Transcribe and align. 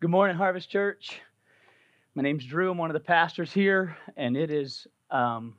Good 0.00 0.10
morning, 0.10 0.36
Harvest 0.36 0.70
Church. 0.70 1.20
My 2.14 2.22
name's 2.22 2.44
Drew. 2.44 2.70
I'm 2.70 2.78
one 2.78 2.88
of 2.88 2.94
the 2.94 3.00
pastors 3.00 3.52
here, 3.52 3.96
and 4.16 4.36
it 4.36 4.48
is 4.48 4.86
um, 5.10 5.56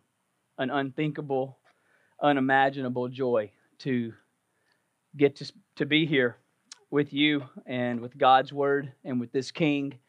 an 0.58 0.70
unthinkable, 0.70 1.58
unimaginable 2.24 3.10
joy 3.10 3.52
to 3.80 4.14
get 5.18 5.36
to, 5.36 5.52
to 5.76 5.86
be 5.86 6.06
here 6.06 6.38
with 6.90 7.12
you 7.12 7.44
and 7.66 8.00
with 8.00 8.18
God's 8.18 8.54
Word 8.54 8.94
and 9.04 9.20
with 9.20 9.34
this 9.34 9.52
King 9.52 10.00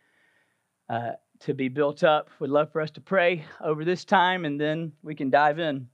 uh, 0.89 1.15
to 1.41 1.53
be 1.53 1.67
built 1.67 2.05
up. 2.05 2.29
Would 2.39 2.51
love 2.51 2.71
for 2.71 2.81
us 2.81 2.93
to 2.93 3.01
pray 3.01 3.45
over 3.61 3.85
this 3.85 4.05
time, 4.05 4.45
and 4.45 4.61
then 4.61 4.93
we 5.03 5.17
can 5.17 5.31
dive 5.31 5.59
in. 5.59 5.89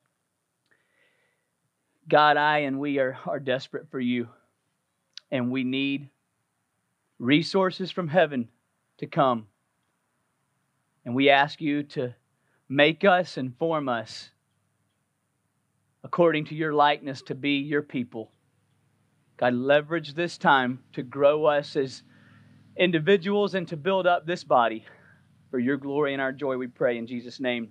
God, 2.06 2.36
I 2.36 2.58
and 2.58 2.78
we 2.78 2.98
are, 2.98 3.16
are 3.24 3.40
desperate 3.40 3.90
for 3.90 3.98
you, 3.98 4.28
and 5.30 5.50
we 5.50 5.64
need 5.64 6.10
resources 7.18 7.90
from 7.90 8.08
heaven 8.08 8.48
to 8.98 9.06
come. 9.06 9.46
And 11.04 11.14
we 11.14 11.30
ask 11.30 11.60
you 11.60 11.82
to 11.84 12.14
make 12.68 13.04
us 13.04 13.36
and 13.36 13.56
form 13.56 13.88
us 13.88 14.30
according 16.02 16.46
to 16.46 16.54
your 16.54 16.72
likeness 16.72 17.22
to 17.22 17.34
be 17.34 17.58
your 17.58 17.82
people. 17.82 18.30
God, 19.36 19.54
leverage 19.54 20.14
this 20.14 20.38
time 20.38 20.80
to 20.94 21.02
grow 21.02 21.44
us 21.44 21.76
as 21.76 22.02
individuals 22.76 23.54
and 23.54 23.68
to 23.68 23.76
build 23.76 24.06
up 24.06 24.26
this 24.26 24.44
body 24.44 24.84
for 25.50 25.58
your 25.58 25.76
glory 25.76 26.12
and 26.12 26.20
our 26.20 26.32
joy, 26.32 26.56
we 26.56 26.66
pray 26.66 26.98
in 26.98 27.06
Jesus' 27.06 27.40
name. 27.40 27.70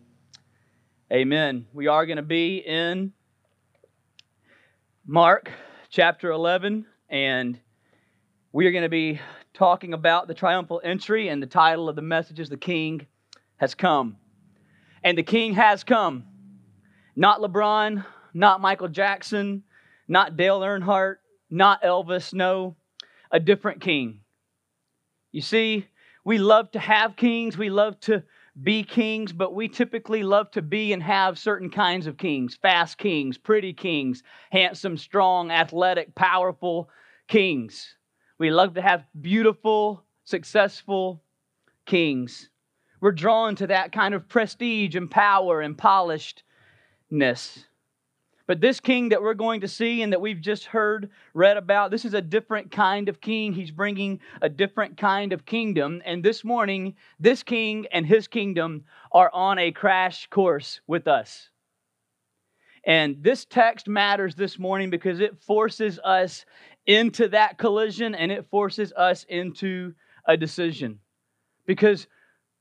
Amen. 1.12 1.67
We 1.73 1.88
are 1.88 2.05
going 2.05 2.17
to 2.17 2.23
be 2.23 2.58
in 2.58 3.14
Mark 5.05 5.52
chapter 5.89 6.31
11, 6.31 6.86
and 7.09 7.59
we 8.55 8.66
are 8.68 8.72
going 8.72 8.84
to 8.84 8.90
be 8.90 9.20
talking 9.54 9.94
about 9.94 10.30
the 10.30 10.34
triumphal 10.34 10.80
entry, 10.82 11.27
and 11.27 11.44
the 11.44 11.45
title 11.45 11.90
of 11.90 11.98
the 11.98 12.02
message 12.02 12.40
is 12.40 12.48
The 12.48 12.55
King 12.55 13.05
Has 13.58 13.76
Come. 13.76 14.16
And 15.03 15.17
the 15.17 15.23
King 15.23 15.56
has 15.56 15.84
come. 15.84 16.23
Not 17.17 17.42
LeBron, 17.42 18.06
not 18.34 18.62
Michael 18.62 18.88
Jackson, 18.88 19.64
not 20.08 20.38
Dale 20.38 20.62
Earnhardt, 20.62 21.16
not 21.50 21.84
Elvis, 21.84 22.34
no, 22.34 22.78
a 23.30 23.42
different 23.42 23.81
king. 23.81 24.22
You 25.34 25.42
see, 25.42 25.88
we 26.23 26.38
love 26.38 26.72
to 26.72 26.80
have 26.80 27.17
kings, 27.17 27.58
we 27.58 27.69
love 27.69 28.00
to 28.02 28.23
be 28.64 28.84
kings, 28.84 29.34
but 29.34 29.53
we 29.53 29.67
typically 29.67 30.23
love 30.23 30.50
to 30.52 30.62
be 30.62 30.94
and 30.94 31.03
have 31.03 31.38
certain 31.38 31.69
kinds 31.69 32.08
of 32.08 32.16
kings 32.16 32.56
fast 32.62 32.97
kings, 33.00 33.38
pretty 33.38 33.73
kings, 33.73 34.23
handsome, 34.50 34.95
strong, 34.95 35.52
athletic, 35.52 36.16
powerful 36.16 36.90
kings. 37.28 37.97
We 38.38 38.52
love 38.52 38.73
to 38.73 38.81
have 38.81 39.05
beautiful, 39.19 40.03
successful 40.25 41.22
kings. 41.86 42.50
We're 43.00 43.11
drawn 43.11 43.55
to 43.58 43.67
that 43.67 43.91
kind 43.91 44.14
of 44.14 44.28
prestige 44.28 44.95
and 44.95 45.09
power 45.09 45.61
and 45.61 45.78
polishedness. 45.78 47.66
But 48.47 48.61
this 48.61 48.80
king 48.80 49.09
that 49.09 49.22
we're 49.22 49.33
going 49.33 49.61
to 49.61 49.67
see 49.67 50.02
and 50.02 50.13
that 50.13 50.22
we've 50.22 50.41
just 50.41 50.66
heard 50.66 51.09
read 51.33 51.58
about, 51.58 51.89
this 51.91 52.06
is 52.06 52.13
a 52.13 52.22
different 52.22 52.72
kind 52.72 53.09
of 53.09 53.19
king. 53.19 53.53
He's 53.53 53.72
bringing 53.72 54.19
a 54.41 54.50
different 54.50 54.97
kind 54.97 55.33
of 55.33 55.45
kingdom. 55.45 56.02
And 56.06 56.23
this 56.23 56.44
morning, 56.44 56.95
this 57.19 57.41
king 57.41 57.88
and 57.91 58.06
his 58.06 58.28
kingdom 58.28 58.86
are 59.11 59.31
on 59.33 59.58
a 59.58 59.72
crash 59.72 60.28
course 60.28 60.80
with 60.86 61.08
us. 61.08 61.50
And 62.86 63.23
this 63.23 63.45
text 63.45 63.88
matters 63.88 64.36
this 64.36 64.59
morning 64.59 64.91
because 64.91 65.19
it 65.19 65.41
forces 65.41 66.00
us 66.03 66.45
into 66.88 67.28
that 67.30 67.58
collision 67.58 68.16
and 68.16 68.31
it 68.31 68.50
forces 68.50 68.94
us 68.94 69.25
into 69.28 69.94
a 70.28 70.38
decision 70.38 71.00
because 71.66 72.08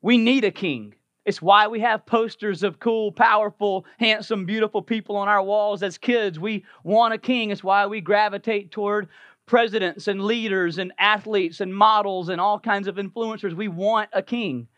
we 0.03 0.19
need 0.19 0.45
a 0.45 0.51
king. 0.51 0.95
It's 1.25 1.41
why 1.41 1.69
we 1.69 1.81
have 1.81 2.05
posters 2.05 2.63
of 2.63 2.79
cool, 2.79 3.11
powerful, 3.11 3.87
handsome, 3.99 4.45
beautiful 4.45 4.83
people 4.83 5.17
on 5.17 5.29
our 5.29 5.43
walls 5.43 5.83
as 5.83 5.97
kids. 5.97 6.39
We 6.39 6.65
want 6.83 7.15
a 7.15 7.19
king. 7.19 7.51
It's 7.51 7.65
why 7.65 7.87
we 7.87 8.03
gravitate 8.03 8.71
toward 8.71 9.09
presidents 9.47 10.07
and 10.09 10.23
leaders 10.23 10.79
and 10.79 10.93
athletes 10.99 11.61
and 11.61 11.75
models 11.75 12.29
and 12.29 12.41
all 12.41 12.61
kinds 12.61 12.89
of 12.89 12.97
influencers. 12.97 13.55
We 13.55 13.69
want 13.69 14.11
a 14.13 14.23
king. 14.23 14.69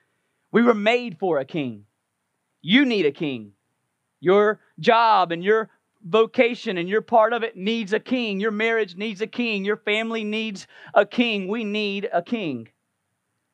We 0.52 0.62
were 0.62 0.74
made 0.74 1.18
for 1.18 1.38
a 1.38 1.44
king. 1.44 1.84
You 2.62 2.84
need 2.84 3.06
a 3.06 3.12
king. 3.12 3.52
Your 4.20 4.60
job 4.78 5.32
and 5.32 5.42
your 5.42 5.68
vocation 6.06 6.78
and 6.78 6.88
you're 6.88 7.02
part 7.02 7.32
of 7.32 7.42
it 7.42 7.56
needs 7.56 7.92
a 7.92 8.00
king. 8.00 8.38
Your 8.38 8.52
marriage 8.52 8.96
needs 8.96 9.20
a 9.20 9.26
king. 9.26 9.64
Your 9.64 9.76
family 9.76 10.22
needs 10.22 10.66
a 10.94 11.04
king. 11.04 11.48
We 11.48 11.64
need 11.64 12.08
a 12.12 12.22
king. 12.22 12.68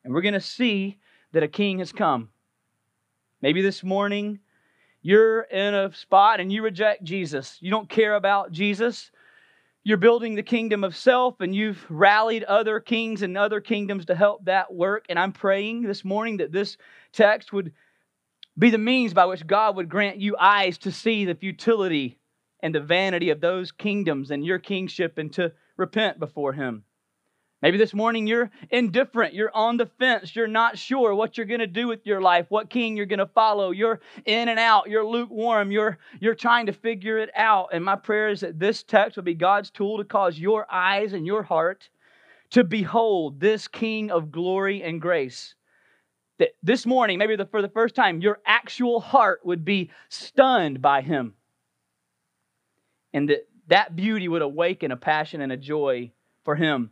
And 0.05 0.13
we're 0.13 0.21
going 0.21 0.35
to 0.35 0.41
see 0.41 0.99
that 1.33 1.43
a 1.43 1.49
king 1.49 1.79
has 1.79 1.93
come. 1.93 2.29
Maybe 3.41 3.63
this 3.63 3.83
morning 3.83 4.41
you're 5.01 5.41
in 5.43 5.75
a 5.75 5.95
spot 5.95 6.41
and 6.41 6.53
you 6.53 6.63
reject 6.63 7.03
Jesus. 7.05 7.57
You 7.61 7.71
don't 7.71 7.89
care 7.89 8.15
about 8.15 8.53
Jesus. 8.53 9.11
You're 9.83 9.97
building 9.97 10.35
the 10.35 10.43
kingdom 10.43 10.85
of 10.85 10.95
self 10.95 11.41
and 11.41 11.55
you've 11.55 11.85
rallied 11.89 12.45
other 12.45 12.81
kings 12.81 13.23
and 13.23 13.37
other 13.37 13.61
kingdoms 13.61 14.05
to 14.07 14.15
help 14.15 14.45
that 14.45 14.73
work. 14.73 15.07
And 15.09 15.19
I'm 15.19 15.33
praying 15.33 15.83
this 15.83 16.05
morning 16.05 16.37
that 16.37 16.53
this 16.53 16.77
text 17.13 17.53
would 17.53 17.73
be 18.59 18.69
the 18.69 18.79
means 18.79 19.15
by 19.15 19.25
which 19.25 19.47
God 19.47 19.77
would 19.77 19.89
grant 19.89 20.19
you 20.19 20.37
eyes 20.39 20.77
to 20.79 20.93
see 20.93 21.25
the 21.25 21.35
futility 21.35 22.19
and 22.63 22.75
the 22.75 22.81
vanity 22.81 23.31
of 23.31 23.41
those 23.41 23.73
kingdoms 23.73 24.31
and 24.31 24.45
your 24.45 24.59
kingship 24.59 25.19
and 25.19 25.33
to 25.35 25.53
repent 25.77 26.19
before 26.19 26.53
Him. 26.53 26.85
Maybe 27.63 27.79
this 27.79 27.95
morning 27.95 28.27
you're 28.27 28.51
indifferent, 28.71 29.35
you're 29.35 29.55
on 29.55 29.77
the 29.77 29.87
fence, 29.87 30.35
you're 30.35 30.49
not 30.49 30.77
sure 30.77 31.15
what 31.15 31.37
you're 31.37 31.47
going 31.47 31.61
to 31.61 31.69
do 31.69 31.87
with 31.87 32.05
your 32.05 32.21
life, 32.21 32.47
what 32.49 32.71
king 32.71 32.97
you're 32.97 33.07
going 33.07 33.21
to 33.21 33.27
follow. 33.27 33.71
You're 33.71 34.01
in 34.25 34.49
and 34.49 34.59
out, 34.59 34.91
you're 34.91 35.07
lukewarm, 35.07 35.71
you're 35.71 35.99
you're 36.19 36.35
trying 36.35 36.67
to 36.67 36.73
figure 36.73 37.19
it 37.19 37.31
out. 37.37 37.69
And 37.73 37.85
my 37.85 37.95
prayer 37.95 38.31
is 38.31 38.41
that 38.41 38.59
this 38.59 38.83
text 38.83 39.17
will 39.17 39.23
be 39.23 39.35
God's 39.35 39.71
tool 39.71 39.99
to 39.99 40.05
cause 40.05 40.39
your 40.39 40.67
eyes 40.73 41.13
and 41.13 41.25
your 41.25 41.45
heart 41.45 41.89
to 42.51 42.65
behold 42.65 43.39
this 43.39 43.69
king 43.69 44.11
of 44.11 44.33
glory 44.33 44.83
and 44.83 45.01
grace. 45.01 45.55
That 46.41 46.51
this 46.65 46.85
morning, 46.85 47.17
maybe 47.17 47.37
the, 47.37 47.47
for 47.47 47.63
the 47.63 47.69
first 47.69 47.95
time, 47.95 48.21
your 48.21 48.41
actual 48.45 48.99
heart 48.99 49.41
would 49.45 49.65
be 49.65 49.93
stunned 50.09 50.83
by 50.83 51.01
him 51.01 51.35
and 53.13 53.29
that 53.29 53.49
that 53.69 53.95
beauty 53.97 54.29
would 54.29 54.43
awaken 54.43 54.91
a 54.91 54.97
passion 54.97 55.41
and 55.41 55.53
a 55.53 55.57
joy 55.57 56.11
for 56.45 56.55
him. 56.55 56.91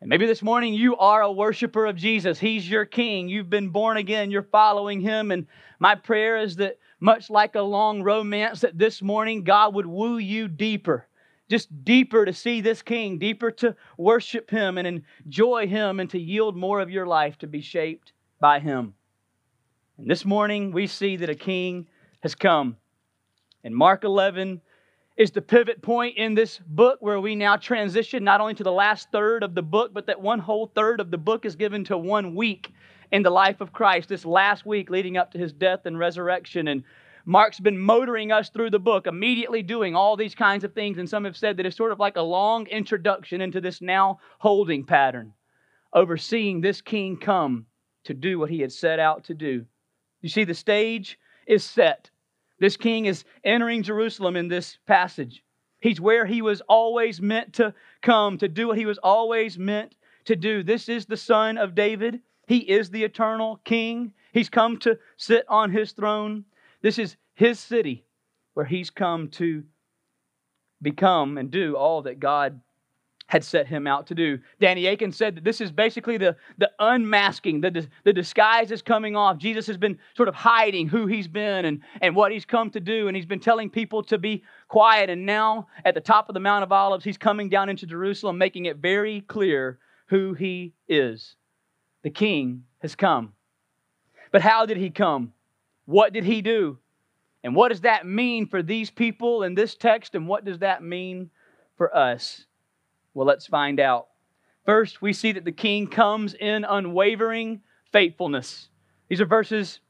And 0.00 0.08
maybe 0.08 0.26
this 0.26 0.42
morning 0.42 0.74
you 0.74 0.96
are 0.96 1.22
a 1.22 1.32
worshiper 1.32 1.86
of 1.86 1.96
Jesus. 1.96 2.38
He's 2.38 2.68
your 2.68 2.84
king. 2.84 3.28
You've 3.28 3.50
been 3.50 3.70
born 3.70 3.96
again. 3.96 4.30
You're 4.30 4.42
following 4.44 5.00
him. 5.00 5.30
And 5.30 5.46
my 5.78 5.94
prayer 5.94 6.36
is 6.38 6.56
that, 6.56 6.78
much 7.00 7.30
like 7.30 7.54
a 7.54 7.62
long 7.62 8.02
romance, 8.02 8.60
that 8.62 8.76
this 8.76 9.00
morning 9.02 9.44
God 9.44 9.74
would 9.74 9.86
woo 9.86 10.18
you 10.18 10.48
deeper, 10.48 11.06
just 11.48 11.84
deeper 11.84 12.24
to 12.24 12.32
see 12.32 12.60
this 12.60 12.82
king, 12.82 13.18
deeper 13.18 13.52
to 13.52 13.76
worship 13.96 14.50
him 14.50 14.78
and 14.78 15.04
enjoy 15.24 15.68
him 15.68 16.00
and 16.00 16.10
to 16.10 16.18
yield 16.18 16.56
more 16.56 16.80
of 16.80 16.90
your 16.90 17.06
life 17.06 17.38
to 17.38 17.46
be 17.46 17.60
shaped 17.60 18.12
by 18.40 18.58
him. 18.58 18.94
And 19.96 20.10
this 20.10 20.24
morning 20.24 20.72
we 20.72 20.88
see 20.88 21.16
that 21.16 21.30
a 21.30 21.34
king 21.36 21.88
has 22.20 22.34
come. 22.34 22.76
In 23.62 23.74
Mark 23.74 24.02
11, 24.02 24.60
is 25.18 25.32
the 25.32 25.42
pivot 25.42 25.82
point 25.82 26.16
in 26.16 26.34
this 26.34 26.60
book 26.64 26.98
where 27.00 27.20
we 27.20 27.34
now 27.34 27.56
transition 27.56 28.22
not 28.22 28.40
only 28.40 28.54
to 28.54 28.62
the 28.62 28.70
last 28.70 29.10
third 29.10 29.42
of 29.42 29.52
the 29.56 29.62
book, 29.62 29.92
but 29.92 30.06
that 30.06 30.20
one 30.20 30.38
whole 30.38 30.70
third 30.76 31.00
of 31.00 31.10
the 31.10 31.18
book 31.18 31.44
is 31.44 31.56
given 31.56 31.82
to 31.82 31.98
one 31.98 32.36
week 32.36 32.72
in 33.10 33.24
the 33.24 33.30
life 33.30 33.60
of 33.60 33.72
Christ, 33.72 34.08
this 34.08 34.24
last 34.24 34.64
week 34.64 34.90
leading 34.90 35.16
up 35.16 35.32
to 35.32 35.38
his 35.38 35.52
death 35.52 35.86
and 35.86 35.98
resurrection. 35.98 36.68
And 36.68 36.84
Mark's 37.24 37.58
been 37.58 37.76
motoring 37.76 38.30
us 38.30 38.48
through 38.50 38.70
the 38.70 38.78
book, 38.78 39.08
immediately 39.08 39.60
doing 39.60 39.96
all 39.96 40.16
these 40.16 40.36
kinds 40.36 40.62
of 40.62 40.72
things. 40.72 40.98
And 40.98 41.08
some 41.08 41.24
have 41.24 41.36
said 41.36 41.56
that 41.56 41.66
it's 41.66 41.76
sort 41.76 41.90
of 41.90 41.98
like 41.98 42.16
a 42.16 42.22
long 42.22 42.68
introduction 42.68 43.40
into 43.40 43.60
this 43.60 43.82
now 43.82 44.20
holding 44.38 44.84
pattern, 44.84 45.32
overseeing 45.92 46.60
this 46.60 46.80
king 46.80 47.16
come 47.16 47.66
to 48.04 48.14
do 48.14 48.38
what 48.38 48.50
he 48.50 48.60
had 48.60 48.70
set 48.70 49.00
out 49.00 49.24
to 49.24 49.34
do. 49.34 49.66
You 50.22 50.28
see, 50.28 50.44
the 50.44 50.54
stage 50.54 51.18
is 51.44 51.64
set. 51.64 52.08
This 52.58 52.76
king 52.76 53.06
is 53.06 53.24
entering 53.44 53.82
Jerusalem 53.82 54.36
in 54.36 54.48
this 54.48 54.78
passage. 54.86 55.44
He's 55.80 56.00
where 56.00 56.26
he 56.26 56.42
was 56.42 56.60
always 56.62 57.20
meant 57.20 57.54
to 57.54 57.74
come, 58.02 58.38
to 58.38 58.48
do 58.48 58.68
what 58.68 58.78
he 58.78 58.86
was 58.86 58.98
always 58.98 59.58
meant 59.58 59.94
to 60.24 60.34
do. 60.34 60.62
This 60.62 60.88
is 60.88 61.06
the 61.06 61.16
son 61.16 61.56
of 61.56 61.74
David. 61.74 62.20
He 62.46 62.58
is 62.58 62.90
the 62.90 63.04
eternal 63.04 63.60
king. 63.64 64.12
He's 64.32 64.48
come 64.48 64.78
to 64.78 64.98
sit 65.16 65.44
on 65.48 65.70
his 65.70 65.92
throne. 65.92 66.44
This 66.82 66.98
is 66.98 67.16
his 67.34 67.60
city 67.60 68.04
where 68.54 68.66
he's 68.66 68.90
come 68.90 69.28
to 69.28 69.62
become 70.82 71.38
and 71.38 71.50
do 71.50 71.76
all 71.76 72.02
that 72.02 72.18
God 72.18 72.60
had 73.28 73.44
set 73.44 73.66
him 73.66 73.86
out 73.86 74.06
to 74.06 74.14
do. 74.14 74.38
Danny 74.58 74.86
Akin 74.86 75.12
said 75.12 75.36
that 75.36 75.44
this 75.44 75.60
is 75.60 75.70
basically 75.70 76.16
the, 76.16 76.34
the 76.56 76.70
unmasking, 76.78 77.60
the, 77.60 77.86
the 78.02 78.12
disguise 78.12 78.70
is 78.70 78.80
coming 78.82 79.16
off. 79.16 79.36
Jesus 79.36 79.66
has 79.66 79.76
been 79.76 79.98
sort 80.16 80.28
of 80.30 80.34
hiding 80.34 80.88
who 80.88 81.06
he's 81.06 81.28
been 81.28 81.66
and, 81.66 81.82
and 82.00 82.16
what 82.16 82.32
he's 82.32 82.46
come 82.46 82.70
to 82.70 82.80
do, 82.80 83.06
and 83.06 83.14
he's 83.14 83.26
been 83.26 83.38
telling 83.38 83.68
people 83.68 84.02
to 84.04 84.16
be 84.16 84.42
quiet. 84.66 85.10
And 85.10 85.26
now, 85.26 85.68
at 85.84 85.94
the 85.94 86.00
top 86.00 86.30
of 86.30 86.34
the 86.34 86.40
Mount 86.40 86.64
of 86.64 86.72
Olives, 86.72 87.04
he's 87.04 87.18
coming 87.18 87.50
down 87.50 87.68
into 87.68 87.86
Jerusalem, 87.86 88.38
making 88.38 88.64
it 88.64 88.78
very 88.78 89.20
clear 89.20 89.78
who 90.06 90.32
he 90.32 90.72
is. 90.88 91.36
the 92.02 92.10
king 92.10 92.64
has 92.80 92.94
come. 92.94 93.34
But 94.32 94.42
how 94.42 94.66
did 94.66 94.76
he 94.76 94.90
come? 94.90 95.32
What 95.84 96.12
did 96.12 96.24
he 96.24 96.42
do? 96.42 96.78
And 97.44 97.54
what 97.54 97.68
does 97.68 97.82
that 97.82 98.06
mean 98.06 98.46
for 98.46 98.62
these 98.62 98.90
people 98.90 99.42
in 99.42 99.54
this 99.54 99.74
text? 99.74 100.14
And 100.14 100.26
what 100.26 100.44
does 100.44 100.58
that 100.60 100.82
mean 100.82 101.30
for 101.76 101.94
us? 101.96 102.46
Well, 103.18 103.26
let's 103.26 103.48
find 103.48 103.80
out. 103.80 104.06
First, 104.64 105.02
we 105.02 105.12
see 105.12 105.32
that 105.32 105.44
the 105.44 105.50
king 105.50 105.88
comes 105.88 106.34
in 106.34 106.64
unwavering 106.64 107.62
faithfulness. 107.90 108.68
These 109.08 109.20
are 109.20 109.26
verses 109.26 109.80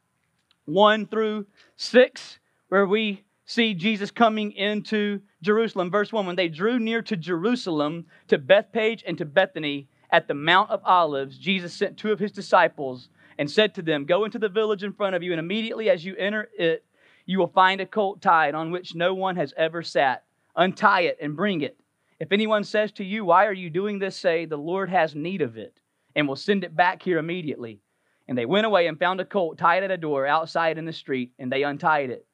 1 0.64 1.08
through 1.08 1.44
6, 1.76 2.38
where 2.70 2.86
we 2.86 3.22
see 3.44 3.74
Jesus 3.74 4.10
coming 4.10 4.52
into 4.52 5.20
Jerusalem. 5.42 5.90
Verse 5.90 6.10
1 6.10 6.24
When 6.24 6.36
they 6.36 6.48
drew 6.48 6.78
near 6.78 7.02
to 7.02 7.18
Jerusalem, 7.18 8.06
to 8.28 8.38
Bethphage 8.38 9.04
and 9.06 9.18
to 9.18 9.26
Bethany, 9.26 9.88
at 10.10 10.26
the 10.26 10.32
Mount 10.32 10.70
of 10.70 10.80
Olives, 10.86 11.36
Jesus 11.36 11.74
sent 11.74 11.98
two 11.98 12.12
of 12.12 12.18
his 12.18 12.32
disciples 12.32 13.10
and 13.38 13.50
said 13.50 13.74
to 13.74 13.82
them, 13.82 14.06
Go 14.06 14.24
into 14.24 14.38
the 14.38 14.48
village 14.48 14.84
in 14.84 14.94
front 14.94 15.14
of 15.14 15.22
you, 15.22 15.32
and 15.32 15.38
immediately 15.38 15.90
as 15.90 16.02
you 16.02 16.16
enter 16.16 16.48
it, 16.58 16.82
you 17.26 17.38
will 17.38 17.48
find 17.48 17.82
a 17.82 17.86
colt 17.86 18.22
tied 18.22 18.54
on 18.54 18.70
which 18.70 18.94
no 18.94 19.12
one 19.12 19.36
has 19.36 19.52
ever 19.58 19.82
sat. 19.82 20.24
Untie 20.56 21.02
it 21.02 21.18
and 21.20 21.36
bring 21.36 21.60
it. 21.60 21.76
If 22.20 22.32
anyone 22.32 22.64
says 22.64 22.92
to 22.92 23.04
you, 23.04 23.24
Why 23.24 23.46
are 23.46 23.52
you 23.52 23.70
doing 23.70 23.98
this? 23.98 24.16
say, 24.16 24.44
The 24.44 24.56
Lord 24.56 24.90
has 24.90 25.14
need 25.14 25.42
of 25.42 25.56
it, 25.56 25.78
and 26.14 26.26
will 26.26 26.36
send 26.36 26.64
it 26.64 26.74
back 26.74 27.02
here 27.02 27.18
immediately. 27.18 27.80
And 28.26 28.36
they 28.36 28.46
went 28.46 28.66
away 28.66 28.86
and 28.86 28.98
found 28.98 29.20
a 29.20 29.24
colt 29.24 29.58
tied 29.58 29.84
at 29.84 29.90
a 29.90 29.96
door 29.96 30.26
outside 30.26 30.78
in 30.78 30.84
the 30.84 30.92
street, 30.92 31.32
and 31.38 31.50
they 31.50 31.62
untied 31.62 32.10
it. 32.10 32.26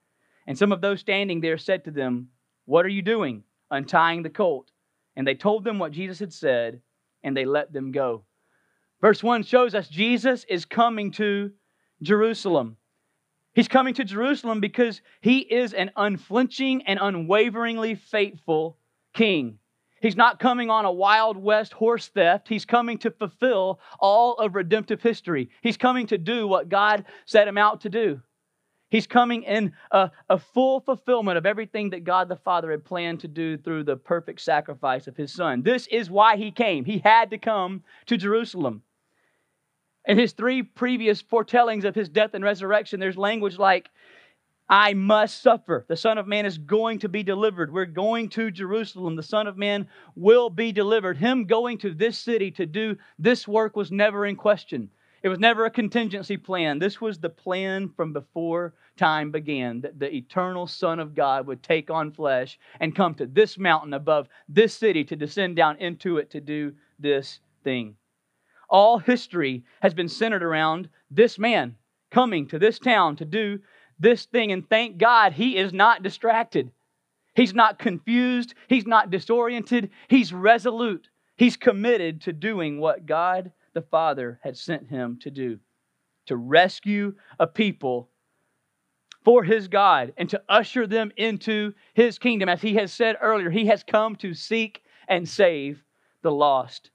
And 0.47 0.59
some 0.59 0.73
of 0.73 0.81
those 0.81 1.01
standing 1.01 1.41
there 1.41 1.59
said 1.59 1.85
to 1.85 1.91
them, 1.91 2.29
What 2.65 2.85
are 2.85 2.91
you 2.91 3.03
doing? 3.03 3.45
Untying 3.71 4.23
the 4.23 4.31
colt. 4.31 4.71
And 5.17 5.27
they 5.27 5.35
told 5.35 5.65
them 5.65 5.79
what 5.79 5.93
Jesus 5.93 6.19
had 6.19 6.33
said, 6.33 6.81
and 7.23 7.37
they 7.37 7.45
let 7.45 7.73
them 7.73 7.93
go. 7.93 8.25
Verse 9.01 9.23
1 9.23 9.43
shows 9.45 9.75
us 9.75 9.89
Jesus 9.89 10.45
is 10.49 10.65
coming 10.65 11.11
to 11.13 11.53
Jerusalem. 12.03 12.77
He's 13.55 13.69
coming 13.69 13.95
to 13.95 14.05
Jerusalem 14.05 14.61
because 14.61 15.01
he 15.21 15.39
is 15.39 15.73
an 15.75 15.93
unflinching 15.95 16.83
and 16.87 16.99
unwaveringly 17.01 17.95
faithful 17.95 18.79
king. 19.13 19.59
He's 20.05 20.17
not 20.19 20.39
coming 20.39 20.69
on 20.69 20.85
a 20.85 20.93
Wild 20.93 21.39
West 21.39 21.73
horse 21.73 22.09
theft. 22.09 22.47
He's 22.47 22.67
coming 22.67 22.99
to 22.99 23.11
fulfill 23.11 23.81
all 23.99 24.35
of 24.35 24.55
redemptive 24.55 25.01
history. 25.01 25.49
He's 25.62 25.79
coming 25.79 26.06
to 26.09 26.19
do 26.19 26.47
what 26.47 26.69
God 26.69 27.06
set 27.25 27.49
him 27.49 27.56
out 27.56 27.81
to 27.81 27.89
do. 27.89 28.21
He's 28.91 29.06
coming 29.06 29.45
in 29.45 29.73
a, 29.91 30.11
a, 30.29 30.39
full 30.39 30.81
fulfillment 30.81 31.39
of 31.39 31.47
everything 31.47 31.89
that 31.89 32.05
God 32.05 32.29
the 32.29 32.37
Father 32.37 32.71
had 32.71 32.85
planned 32.85 33.21
to 33.21 33.29
do 33.29 33.56
through 33.56 33.85
the 33.85 33.97
perfect 33.97 34.43
sacrifice 34.43 35.06
of 35.06 35.17
his 35.17 35.33
Son. 35.33 35.62
This 35.62 35.87
is 35.87 36.11
why 36.11 36.37
he 36.37 36.50
came. 36.50 36.85
He 36.85 36.99
had 36.99 37.31
to 37.31 37.39
come 37.39 37.83
to 38.05 38.19
Jerusalem. 38.19 38.83
In 40.05 40.19
his 40.19 40.33
three 40.33 40.62
previous 40.62 41.23
foretellings 41.23 41.87
of 41.87 41.95
his 41.95 42.11
death 42.11 42.35
and 42.35 42.45
resurrection, 42.45 43.00
there's 43.00 43.17
language 43.17 43.57
like, 43.57 43.89
I 44.69 44.94
must 44.94 45.43
suffer. 45.43 45.84
The 45.88 45.96
Son 45.96 46.16
of 46.16 46.26
Man 46.26 46.46
is 46.46 46.56
going 46.56 47.00
to 47.00 47.08
be 47.08 47.22
delivered. 47.22 47.72
We're 47.72 47.84
going 47.84 48.31
to 48.31 48.50
Jerusalem. 48.50 49.14
The 49.14 49.22
Son 49.22 49.46
of 49.46 49.58
Man 49.58 49.88
will 50.16 50.49
be 50.49 50.72
delivered. 50.72 51.19
Him 51.19 51.44
going 51.44 51.78
to 51.78 51.93
this 51.93 52.19
city 52.19 52.50
to 52.52 52.64
do 52.64 52.96
this 53.19 53.46
work 53.46 53.76
was 53.76 53.93
never 53.93 54.25
in 54.25 54.37
question. 54.37 54.90
It 55.22 55.28
was 55.28 55.38
never 55.38 55.64
a 55.64 55.70
contingency 55.70 56.37
plan. 56.37 56.78
This 56.78 57.00
was 57.00 57.19
the 57.19 57.31
plan 57.31 57.90
from 57.96 58.12
before 58.12 58.75
time 58.96 59.31
began 59.31 59.81
that 59.81 59.99
the 59.99 60.14
eternal 60.14 60.66
Son 60.66 60.99
of 60.99 61.14
God 61.14 61.46
would 61.46 61.62
take 61.62 61.90
on 61.90 62.12
flesh 62.12 62.58
and 62.81 62.94
come 62.94 63.14
to 63.14 63.26
this 63.26 63.58
mountain 63.58 63.94
above 63.94 64.28
this 64.49 64.75
city 64.75 65.05
to 65.05 65.16
descend 65.16 65.56
down 65.56 65.78
into 65.78 66.19
it 66.19 66.31
to 66.31 66.40
do 66.40 66.75
this 66.99 67.40
thing. 67.64 67.96
All 68.69 68.99
history 68.99 69.64
has 69.81 69.94
been 69.94 70.08
centered 70.08 70.43
around 70.43 70.88
this 71.11 71.38
man 71.38 71.76
coming 72.11 72.46
to 72.49 72.58
this 72.58 72.78
town 72.78 73.16
to 73.16 73.25
do 73.25 73.61
this 73.99 74.26
thing. 74.26 74.52
And 74.52 74.69
thank 74.69 74.99
God 74.99 75.32
he 75.32 75.56
is 75.56 75.73
not 75.73 76.02
distracted. 76.02 76.70
He's 77.35 77.55
not 77.55 77.79
confused. 77.79 78.55
He's 78.69 78.87
not 78.87 79.11
disoriented. 79.11 79.91
He's 80.08 80.32
resolute. 80.32 81.08
He's 81.37 81.56
committed 81.56 82.20
to 82.23 82.32
doing 82.32 82.79
what 82.79 83.06
God 83.06 83.52
the 83.73 83.82
Father 83.82 84.38
had 84.43 84.56
sent 84.56 84.88
him 84.88 85.19
to 85.23 85.31
do 85.31 85.58
to 86.26 86.37
rescue 86.37 87.14
a 87.38 87.46
people 87.46 88.08
for 89.25 89.43
his 89.43 89.69
God 89.69 90.12
and 90.17 90.29
to 90.31 90.43
usher 90.49 90.87
them 90.87 91.12
into 91.17 91.73
his 91.94 92.19
kingdom. 92.19 92.49
As 92.49 92.62
he 92.62 92.75
has 92.75 92.93
said 92.93 93.17
earlier, 93.20 93.50
he 93.50 93.67
has 93.67 93.82
come 93.82 94.17
to 94.17 94.35
seek 94.35 94.82
and 95.08 95.29
save 95.29 95.82
the 96.23 96.32
lost 96.32 96.90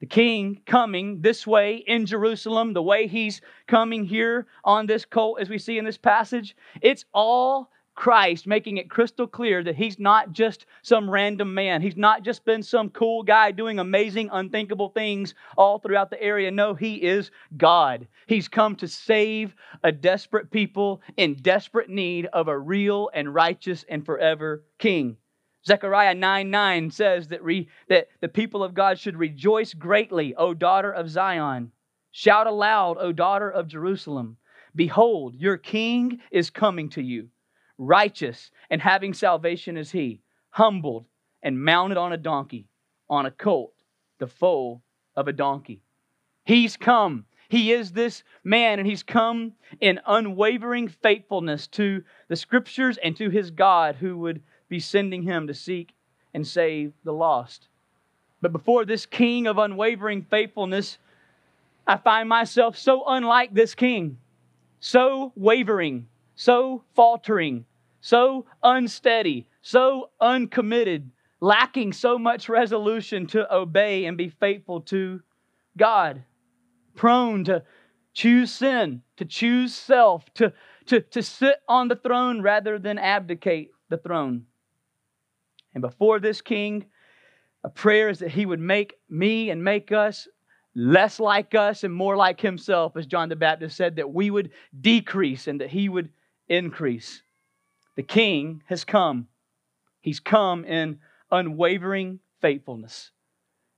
the 0.00 0.06
king 0.06 0.60
coming 0.66 1.20
this 1.20 1.46
way 1.46 1.76
in 1.76 2.06
Jerusalem, 2.06 2.72
the 2.72 2.82
way 2.82 3.06
he's 3.06 3.40
coming 3.66 4.04
here 4.04 4.46
on 4.64 4.86
this 4.86 5.04
colt, 5.04 5.40
as 5.40 5.48
we 5.48 5.58
see 5.58 5.78
in 5.78 5.84
this 5.84 5.98
passage, 5.98 6.56
it's 6.82 7.04
all 7.14 7.70
Christ 7.94 8.46
making 8.46 8.76
it 8.78 8.90
crystal 8.90 9.26
clear 9.26 9.62
that 9.62 9.76
he's 9.76 9.98
not 9.98 10.32
just 10.32 10.66
some 10.82 11.08
random 11.08 11.54
man. 11.54 11.80
He's 11.80 11.96
not 11.96 12.24
just 12.24 12.44
been 12.44 12.62
some 12.62 12.90
cool 12.90 13.22
guy 13.22 13.52
doing 13.52 13.78
amazing, 13.78 14.30
unthinkable 14.32 14.88
things 14.88 15.34
all 15.56 15.78
throughout 15.78 16.10
the 16.10 16.20
area. 16.20 16.50
No, 16.50 16.74
he 16.74 16.96
is 16.96 17.30
God. 17.56 18.08
He's 18.26 18.48
come 18.48 18.74
to 18.76 18.88
save 18.88 19.54
a 19.84 19.92
desperate 19.92 20.50
people 20.50 21.02
in 21.16 21.34
desperate 21.34 21.88
need 21.88 22.26
of 22.26 22.48
a 22.48 22.58
real 22.58 23.10
and 23.14 23.32
righteous 23.32 23.84
and 23.88 24.04
forever 24.04 24.64
king. 24.78 25.16
Zechariah 25.66 26.14
9 26.14 26.50
9 26.50 26.90
says 26.90 27.28
that, 27.28 27.42
re, 27.42 27.68
that 27.88 28.08
the 28.20 28.28
people 28.28 28.62
of 28.62 28.74
God 28.74 28.98
should 28.98 29.16
rejoice 29.16 29.72
greatly, 29.72 30.34
O 30.34 30.52
daughter 30.52 30.92
of 30.92 31.08
Zion. 31.08 31.72
Shout 32.12 32.46
aloud, 32.46 32.96
O 32.98 33.12
daughter 33.12 33.50
of 33.50 33.66
Jerusalem. 33.66 34.36
Behold, 34.76 35.34
your 35.36 35.56
king 35.56 36.20
is 36.30 36.50
coming 36.50 36.88
to 36.90 37.02
you. 37.02 37.28
Righteous 37.78 38.50
and 38.70 38.80
having 38.80 39.14
salvation 39.14 39.76
is 39.76 39.90
he, 39.90 40.20
humbled 40.50 41.06
and 41.42 41.64
mounted 41.64 41.96
on 41.96 42.12
a 42.12 42.16
donkey, 42.16 42.68
on 43.08 43.26
a 43.26 43.30
colt, 43.30 43.74
the 44.18 44.26
foal 44.26 44.82
of 45.16 45.28
a 45.28 45.32
donkey. 45.32 45.82
He's 46.44 46.76
come. 46.76 47.26
He 47.48 47.72
is 47.72 47.92
this 47.92 48.22
man, 48.42 48.78
and 48.78 48.88
he's 48.88 49.02
come 49.02 49.52
in 49.80 50.00
unwavering 50.06 50.88
faithfulness 50.88 51.66
to 51.68 52.02
the 52.28 52.36
scriptures 52.36 52.98
and 53.02 53.16
to 53.16 53.30
his 53.30 53.50
God 53.50 53.96
who 53.96 54.18
would 54.18 54.42
sending 54.80 55.22
him 55.22 55.46
to 55.46 55.54
seek 55.54 55.94
and 56.32 56.46
save 56.46 56.92
the 57.04 57.12
lost. 57.12 57.68
But 58.40 58.52
before 58.52 58.84
this 58.84 59.06
king 59.06 59.46
of 59.46 59.58
unwavering 59.58 60.22
faithfulness, 60.22 60.98
I 61.86 61.96
find 61.96 62.28
myself 62.28 62.76
so 62.76 63.04
unlike 63.06 63.54
this 63.54 63.74
king, 63.74 64.18
so 64.80 65.32
wavering, 65.36 66.08
so 66.34 66.82
faltering, 66.94 67.64
so 68.00 68.46
unsteady, 68.62 69.46
so 69.62 70.10
uncommitted, 70.20 71.10
lacking 71.40 71.92
so 71.92 72.18
much 72.18 72.48
resolution 72.48 73.26
to 73.28 73.54
obey 73.54 74.04
and 74.04 74.16
be 74.16 74.28
faithful 74.28 74.80
to 74.82 75.22
God, 75.76 76.22
prone 76.94 77.44
to 77.44 77.62
choose 78.12 78.52
sin, 78.52 79.02
to 79.16 79.24
choose 79.24 79.74
self, 79.74 80.32
to, 80.34 80.52
to, 80.86 81.00
to 81.00 81.22
sit 81.22 81.56
on 81.68 81.88
the 81.88 81.96
throne 81.96 82.42
rather 82.42 82.78
than 82.78 82.98
abdicate 82.98 83.72
the 83.88 83.96
throne. 83.96 84.46
And 85.74 85.82
before 85.82 86.20
this 86.20 86.40
king, 86.40 86.86
a 87.64 87.68
prayer 87.68 88.08
is 88.08 88.20
that 88.20 88.30
he 88.30 88.46
would 88.46 88.60
make 88.60 88.94
me 89.08 89.50
and 89.50 89.62
make 89.62 89.92
us 89.92 90.28
less 90.74 91.20
like 91.20 91.54
us 91.54 91.84
and 91.84 91.94
more 91.94 92.16
like 92.16 92.40
himself, 92.40 92.96
as 92.96 93.06
John 93.06 93.28
the 93.28 93.36
Baptist 93.36 93.76
said, 93.76 93.96
that 93.96 94.12
we 94.12 94.30
would 94.30 94.50
decrease 94.80 95.46
and 95.46 95.60
that 95.60 95.70
he 95.70 95.88
would 95.88 96.10
increase. 96.48 97.22
The 97.96 98.02
king 98.02 98.62
has 98.66 98.84
come. 98.84 99.28
He's 100.00 100.20
come 100.20 100.64
in 100.64 100.98
unwavering 101.30 102.20
faithfulness. 102.40 103.10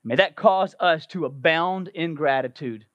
May 0.03 0.17
that 0.17 0.37
cause 0.37 0.75
us 0.81 1.07
to 1.09 1.25
abound 1.25 1.89
in 1.89 2.15
gratitude. 2.15 2.87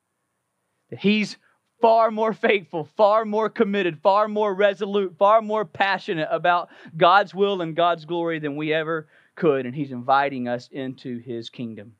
That 0.89 1.00
he's 1.00 1.38
far 1.81 2.11
more 2.11 2.33
faithful, 2.33 2.85
far 2.95 3.25
more 3.25 3.50
committed, 3.50 4.00
far 4.01 4.27
more 4.27 4.53
resolute, 4.53 5.15
far 5.17 5.41
more 5.41 5.65
passionate 5.65 6.29
about 6.31 6.69
God's 6.95 7.33
will 7.33 7.61
and 7.61 7.75
God's 7.75 8.05
glory 8.05 8.39
than 8.39 8.55
we 8.55 8.73
ever 8.73 9.07
could. 9.35 9.65
And 9.65 9.75
He's 9.75 9.91
inviting 9.91 10.47
us 10.47 10.69
into 10.71 11.17
His 11.19 11.50
kingdom. 11.50 11.95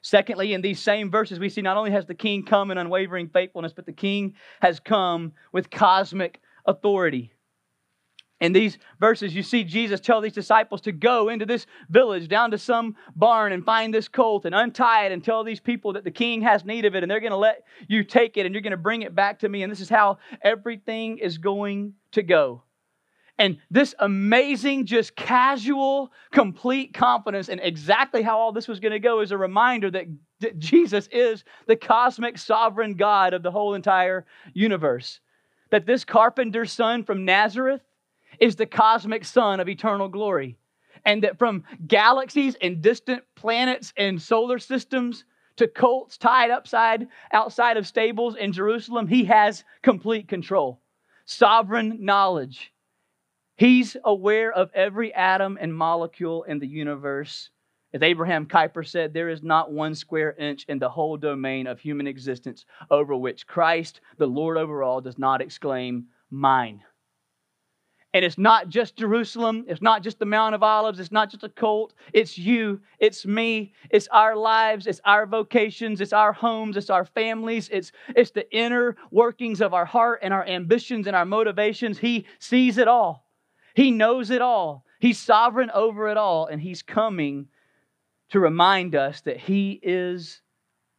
Secondly, 0.00 0.52
in 0.52 0.62
these 0.62 0.80
same 0.80 1.10
verses, 1.10 1.38
we 1.38 1.48
see 1.48 1.62
not 1.62 1.76
only 1.76 1.90
has 1.90 2.06
the 2.06 2.14
king 2.14 2.44
come 2.44 2.70
in 2.70 2.78
unwavering 2.78 3.28
faithfulness, 3.28 3.72
but 3.72 3.86
the 3.86 3.92
king 3.92 4.34
has 4.60 4.78
come 4.78 5.32
with 5.52 5.70
cosmic 5.70 6.40
authority. 6.66 7.32
In 8.40 8.52
these 8.52 8.78
verses, 9.00 9.34
you 9.34 9.42
see 9.42 9.64
Jesus 9.64 10.00
tell 10.00 10.20
these 10.20 10.32
disciples 10.32 10.80
to 10.82 10.92
go 10.92 11.28
into 11.28 11.44
this 11.44 11.66
village, 11.90 12.28
down 12.28 12.52
to 12.52 12.58
some 12.58 12.94
barn, 13.16 13.52
and 13.52 13.64
find 13.64 13.92
this 13.92 14.06
colt 14.06 14.44
and 14.44 14.54
untie 14.54 15.06
it 15.06 15.12
and 15.12 15.24
tell 15.24 15.42
these 15.42 15.58
people 15.58 15.94
that 15.94 16.04
the 16.04 16.10
king 16.10 16.42
has 16.42 16.64
need 16.64 16.84
of 16.84 16.94
it 16.94 17.02
and 17.02 17.10
they're 17.10 17.18
going 17.18 17.32
to 17.32 17.36
let 17.36 17.64
you 17.88 18.04
take 18.04 18.36
it 18.36 18.46
and 18.46 18.54
you're 18.54 18.62
going 18.62 18.70
to 18.70 18.76
bring 18.76 19.02
it 19.02 19.14
back 19.14 19.40
to 19.40 19.48
me. 19.48 19.64
And 19.64 19.72
this 19.72 19.80
is 19.80 19.88
how 19.88 20.18
everything 20.40 21.18
is 21.18 21.38
going 21.38 21.94
to 22.12 22.22
go. 22.22 22.62
And 23.40 23.58
this 23.70 23.94
amazing, 23.98 24.86
just 24.86 25.14
casual, 25.14 26.12
complete 26.32 26.92
confidence 26.92 27.48
in 27.48 27.60
exactly 27.60 28.22
how 28.22 28.38
all 28.38 28.52
this 28.52 28.66
was 28.66 28.80
going 28.80 28.92
to 28.92 28.98
go 28.98 29.20
is 29.20 29.30
a 29.30 29.38
reminder 29.38 29.90
that 29.90 30.58
Jesus 30.58 31.08
is 31.12 31.44
the 31.66 31.76
cosmic 31.76 32.36
sovereign 32.38 32.94
God 32.94 33.34
of 33.34 33.42
the 33.42 33.50
whole 33.52 33.74
entire 33.74 34.26
universe. 34.54 35.20
That 35.70 35.86
this 35.86 36.04
carpenter's 36.04 36.72
son 36.72 37.04
from 37.04 37.24
Nazareth 37.24 37.82
is 38.40 38.56
the 38.56 38.66
cosmic 38.66 39.24
sun 39.24 39.60
of 39.60 39.68
eternal 39.68 40.08
glory. 40.08 40.56
And 41.04 41.22
that 41.22 41.38
from 41.38 41.64
galaxies 41.86 42.56
and 42.60 42.82
distant 42.82 43.22
planets 43.34 43.92
and 43.96 44.20
solar 44.20 44.58
systems 44.58 45.24
to 45.56 45.68
colts 45.68 46.16
tied 46.16 46.50
upside 46.50 47.08
outside 47.32 47.76
of 47.76 47.86
stables 47.86 48.36
in 48.36 48.52
Jerusalem, 48.52 49.06
he 49.06 49.24
has 49.24 49.64
complete 49.82 50.28
control, 50.28 50.80
sovereign 51.24 51.98
knowledge. 52.00 52.72
He's 53.56 53.96
aware 54.04 54.52
of 54.52 54.70
every 54.72 55.12
atom 55.12 55.58
and 55.60 55.74
molecule 55.74 56.44
in 56.44 56.60
the 56.60 56.68
universe. 56.68 57.50
As 57.92 58.02
Abraham 58.02 58.46
Kuyper 58.46 58.86
said, 58.86 59.12
there 59.12 59.28
is 59.28 59.42
not 59.42 59.72
one 59.72 59.94
square 59.94 60.32
inch 60.34 60.64
in 60.68 60.78
the 60.78 60.90
whole 60.90 61.16
domain 61.16 61.66
of 61.66 61.80
human 61.80 62.06
existence 62.06 62.64
over 62.90 63.16
which 63.16 63.46
Christ, 63.46 64.00
the 64.18 64.26
Lord 64.26 64.58
over 64.58 64.82
all, 64.82 65.00
does 65.00 65.18
not 65.18 65.40
exclaim, 65.40 66.06
Mine. 66.30 66.82
And 68.14 68.24
it's 68.24 68.38
not 68.38 68.70
just 68.70 68.96
Jerusalem. 68.96 69.66
It's 69.68 69.82
not 69.82 70.02
just 70.02 70.18
the 70.18 70.24
Mount 70.24 70.54
of 70.54 70.62
Olives. 70.62 70.98
It's 70.98 71.12
not 71.12 71.30
just 71.30 71.44
a 71.44 71.48
cult. 71.50 71.92
It's 72.14 72.38
you. 72.38 72.80
It's 72.98 73.26
me. 73.26 73.74
It's 73.90 74.08
our 74.08 74.34
lives. 74.34 74.86
It's 74.86 75.00
our 75.04 75.26
vocations. 75.26 76.00
It's 76.00 76.14
our 76.14 76.32
homes. 76.32 76.78
It's 76.78 76.88
our 76.88 77.04
families. 77.04 77.68
It's, 77.70 77.92
it's 78.16 78.30
the 78.30 78.50
inner 78.50 78.96
workings 79.10 79.60
of 79.60 79.74
our 79.74 79.84
heart 79.84 80.20
and 80.22 80.32
our 80.32 80.46
ambitions 80.46 81.06
and 81.06 81.14
our 81.14 81.26
motivations. 81.26 81.98
He 81.98 82.24
sees 82.38 82.78
it 82.78 82.88
all. 82.88 83.26
He 83.74 83.90
knows 83.90 84.30
it 84.30 84.40
all. 84.40 84.86
He's 85.00 85.18
sovereign 85.18 85.70
over 85.74 86.08
it 86.08 86.16
all. 86.16 86.46
And 86.46 86.62
He's 86.62 86.82
coming 86.82 87.48
to 88.30 88.40
remind 88.40 88.94
us 88.94 89.20
that 89.22 89.36
He 89.36 89.78
is 89.82 90.40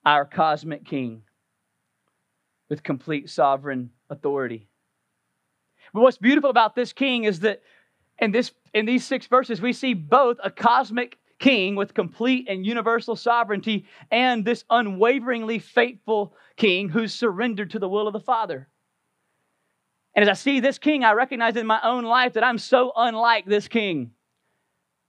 our 0.05 0.25
cosmic 0.25 0.85
King 0.85 1.23
with 2.69 2.83
complete 2.83 3.31
sovereign 3.31 3.89
authority. 4.11 4.68
But 5.93 6.01
what's 6.01 6.17
beautiful 6.17 6.50
about 6.50 6.75
this 6.75 6.93
king 6.93 7.24
is 7.24 7.41
that 7.41 7.62
in, 8.19 8.31
this, 8.31 8.51
in 8.74 8.86
these 8.86 9.05
six 9.05 9.27
verses, 9.27 9.62
we 9.62 9.74
see 9.74 9.93
both 9.93 10.38
a 10.43 10.51
cosmic 10.51 11.17
king 11.39 11.75
with 11.75 11.93
complete 11.93 12.48
and 12.50 12.65
universal 12.65 13.15
sovereignty 13.15 13.86
and 14.12 14.43
this 14.43 14.65
unwaveringly 14.69 15.60
faithful 15.60 16.34
king 16.58 16.89
who's 16.89 17.13
surrendered 17.13 17.72
to 17.72 17.79
the 17.79 17.89
will 17.89 18.08
of 18.08 18.13
the 18.13 18.19
Father. 18.19 18.67
And 20.13 20.24
as 20.24 20.29
I 20.29 20.34
see 20.34 20.60
this 20.60 20.77
king, 20.77 21.03
I 21.03 21.13
recognize 21.13 21.55
in 21.55 21.65
my 21.65 21.79
own 21.81 22.03
life 22.03 22.34
that 22.34 22.43
I'm 22.43 22.58
so 22.58 22.91
unlike 22.96 23.46
this 23.46 23.67
king. 23.67 24.12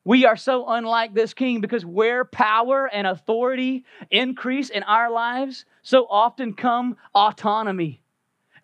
We 0.04 0.24
are 0.24 0.36
so 0.36 0.66
unlike 0.68 1.14
this 1.14 1.34
king 1.34 1.60
because 1.60 1.84
where 1.84 2.24
power 2.24 2.88
and 2.90 3.06
authority 3.06 3.84
increase 4.10 4.70
in 4.70 4.82
our 4.84 5.10
lives, 5.10 5.64
so 5.82 6.06
often 6.08 6.54
come 6.54 6.96
autonomy 7.14 8.02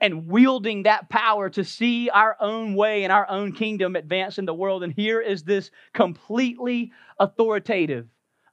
and 0.00 0.26
wielding 0.26 0.82
that 0.82 1.08
power 1.08 1.48
to 1.50 1.64
see 1.64 2.10
our 2.10 2.36
own 2.40 2.74
way 2.74 3.04
and 3.04 3.12
our 3.12 3.28
own 3.28 3.52
kingdom 3.52 3.96
advance 3.96 4.38
in 4.38 4.44
the 4.44 4.54
world. 4.54 4.82
And 4.82 4.92
here 4.92 5.20
is 5.20 5.42
this 5.42 5.70
completely 5.92 6.92
authoritative, 7.18 8.06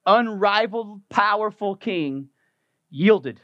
unrivaled, 0.06 1.02
powerful 1.10 1.76
king, 1.76 2.30
yielded, 2.90 3.42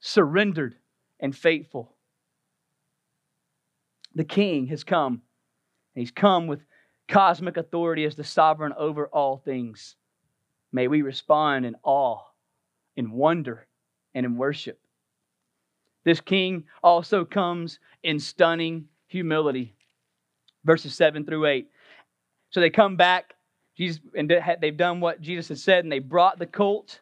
surrendered, 0.00 0.76
and 1.20 1.34
faithful. 1.36 1.94
The 4.14 4.24
king 4.24 4.66
has 4.68 4.84
come. 4.84 5.22
He's 5.94 6.10
come 6.10 6.46
with 6.46 6.60
cosmic 7.08 7.56
authority 7.56 8.04
as 8.04 8.16
the 8.16 8.24
sovereign 8.24 8.74
over 8.76 9.06
all 9.06 9.38
things. 9.38 9.96
May 10.72 10.88
we 10.88 11.02
respond 11.02 11.64
in 11.64 11.76
awe, 11.82 12.20
in 12.96 13.10
wonder, 13.10 13.66
and 14.14 14.26
in 14.26 14.36
worship. 14.36 14.78
This 16.08 16.22
king 16.22 16.64
also 16.82 17.26
comes 17.26 17.80
in 18.02 18.18
stunning 18.18 18.86
humility. 19.08 19.76
Verses 20.64 20.94
7 20.94 21.26
through 21.26 21.44
8. 21.44 21.68
So 22.48 22.60
they 22.60 22.70
come 22.70 22.96
back, 22.96 23.34
Jesus, 23.76 24.00
and 24.16 24.32
they've 24.62 24.74
done 24.74 25.00
what 25.00 25.20
Jesus 25.20 25.48
had 25.48 25.58
said, 25.58 25.84
and 25.84 25.92
they 25.92 25.98
brought 25.98 26.38
the 26.38 26.46
colt 26.46 27.00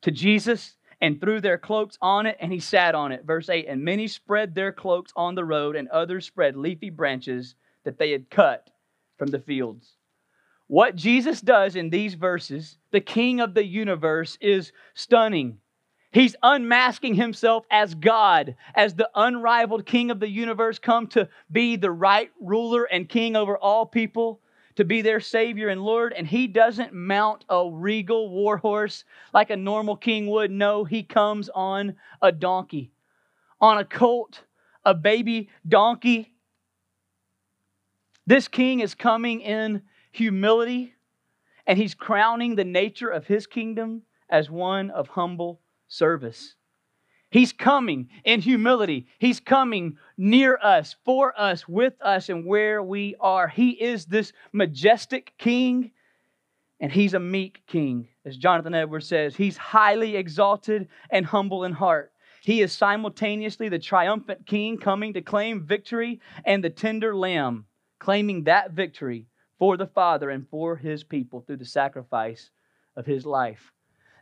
to 0.00 0.10
Jesus 0.10 0.74
and 1.00 1.20
threw 1.20 1.40
their 1.40 1.56
cloaks 1.56 1.96
on 2.02 2.26
it, 2.26 2.36
and 2.40 2.52
he 2.52 2.58
sat 2.58 2.96
on 2.96 3.12
it. 3.12 3.24
Verse 3.24 3.48
8 3.48 3.68
And 3.68 3.84
many 3.84 4.08
spread 4.08 4.56
their 4.56 4.72
cloaks 4.72 5.12
on 5.14 5.36
the 5.36 5.44
road, 5.44 5.76
and 5.76 5.86
others 5.90 6.26
spread 6.26 6.56
leafy 6.56 6.90
branches 6.90 7.54
that 7.84 7.96
they 7.96 8.10
had 8.10 8.28
cut 8.28 8.70
from 9.18 9.28
the 9.28 9.38
fields. 9.38 9.94
What 10.66 10.96
Jesus 10.96 11.40
does 11.40 11.76
in 11.76 11.90
these 11.90 12.14
verses, 12.14 12.78
the 12.90 13.00
King 13.00 13.38
of 13.38 13.54
the 13.54 13.64
universe, 13.64 14.36
is 14.40 14.72
stunning. 14.94 15.58
He's 16.12 16.36
unmasking 16.42 17.14
himself 17.14 17.64
as 17.70 17.94
God, 17.94 18.54
as 18.74 18.94
the 18.94 19.08
unrivaled 19.14 19.86
king 19.86 20.10
of 20.10 20.20
the 20.20 20.28
universe, 20.28 20.78
come 20.78 21.06
to 21.08 21.26
be 21.50 21.76
the 21.76 21.90
right 21.90 22.30
ruler 22.38 22.84
and 22.84 23.08
king 23.08 23.34
over 23.34 23.56
all 23.56 23.86
people, 23.86 24.40
to 24.76 24.84
be 24.84 25.00
their 25.00 25.20
savior 25.20 25.68
and 25.68 25.80
Lord. 25.80 26.12
And 26.12 26.26
he 26.26 26.46
doesn't 26.46 26.92
mount 26.92 27.46
a 27.48 27.66
regal 27.70 28.28
war 28.28 28.58
horse 28.58 29.04
like 29.32 29.48
a 29.48 29.56
normal 29.56 29.96
king 29.96 30.26
would. 30.26 30.50
No, 30.50 30.84
he 30.84 31.02
comes 31.02 31.48
on 31.48 31.94
a 32.20 32.30
donkey, 32.30 32.92
on 33.58 33.78
a 33.78 33.84
colt, 33.84 34.42
a 34.84 34.92
baby 34.92 35.48
donkey. 35.66 36.34
This 38.26 38.48
king 38.48 38.80
is 38.80 38.94
coming 38.94 39.40
in 39.40 39.80
humility, 40.10 40.94
and 41.66 41.78
he's 41.78 41.94
crowning 41.94 42.54
the 42.54 42.64
nature 42.64 43.08
of 43.08 43.26
his 43.26 43.46
kingdom 43.46 44.02
as 44.28 44.50
one 44.50 44.90
of 44.90 45.08
humble 45.08 45.61
service. 45.92 46.54
He's 47.30 47.52
coming 47.52 48.08
in 48.24 48.40
humility. 48.40 49.06
He's 49.18 49.40
coming 49.40 49.96
near 50.18 50.58
us, 50.62 50.96
for 51.04 51.38
us, 51.38 51.66
with 51.66 51.94
us, 52.02 52.28
and 52.28 52.44
where 52.46 52.82
we 52.82 53.14
are. 53.20 53.48
He 53.48 53.70
is 53.70 54.06
this 54.06 54.32
majestic 54.52 55.32
king, 55.38 55.92
and 56.80 56.92
he's 56.92 57.14
a 57.14 57.20
meek 57.20 57.62
king. 57.66 58.08
As 58.24 58.36
Jonathan 58.36 58.74
Edwards 58.74 59.06
says, 59.06 59.34
he's 59.34 59.56
highly 59.56 60.16
exalted 60.16 60.88
and 61.10 61.24
humble 61.24 61.64
in 61.64 61.72
heart. 61.72 62.12
He 62.42 62.60
is 62.60 62.72
simultaneously 62.72 63.68
the 63.68 63.78
triumphant 63.78 64.46
king 64.46 64.76
coming 64.76 65.14
to 65.14 65.22
claim 65.22 65.64
victory 65.64 66.20
and 66.44 66.62
the 66.62 66.70
tender 66.70 67.14
lamb 67.14 67.66
claiming 67.98 68.44
that 68.44 68.72
victory 68.72 69.26
for 69.58 69.76
the 69.76 69.86
Father 69.86 70.28
and 70.28 70.48
for 70.48 70.76
his 70.76 71.04
people 71.04 71.40
through 71.40 71.58
the 71.58 71.64
sacrifice 71.64 72.50
of 72.96 73.06
his 73.06 73.24
life 73.24 73.72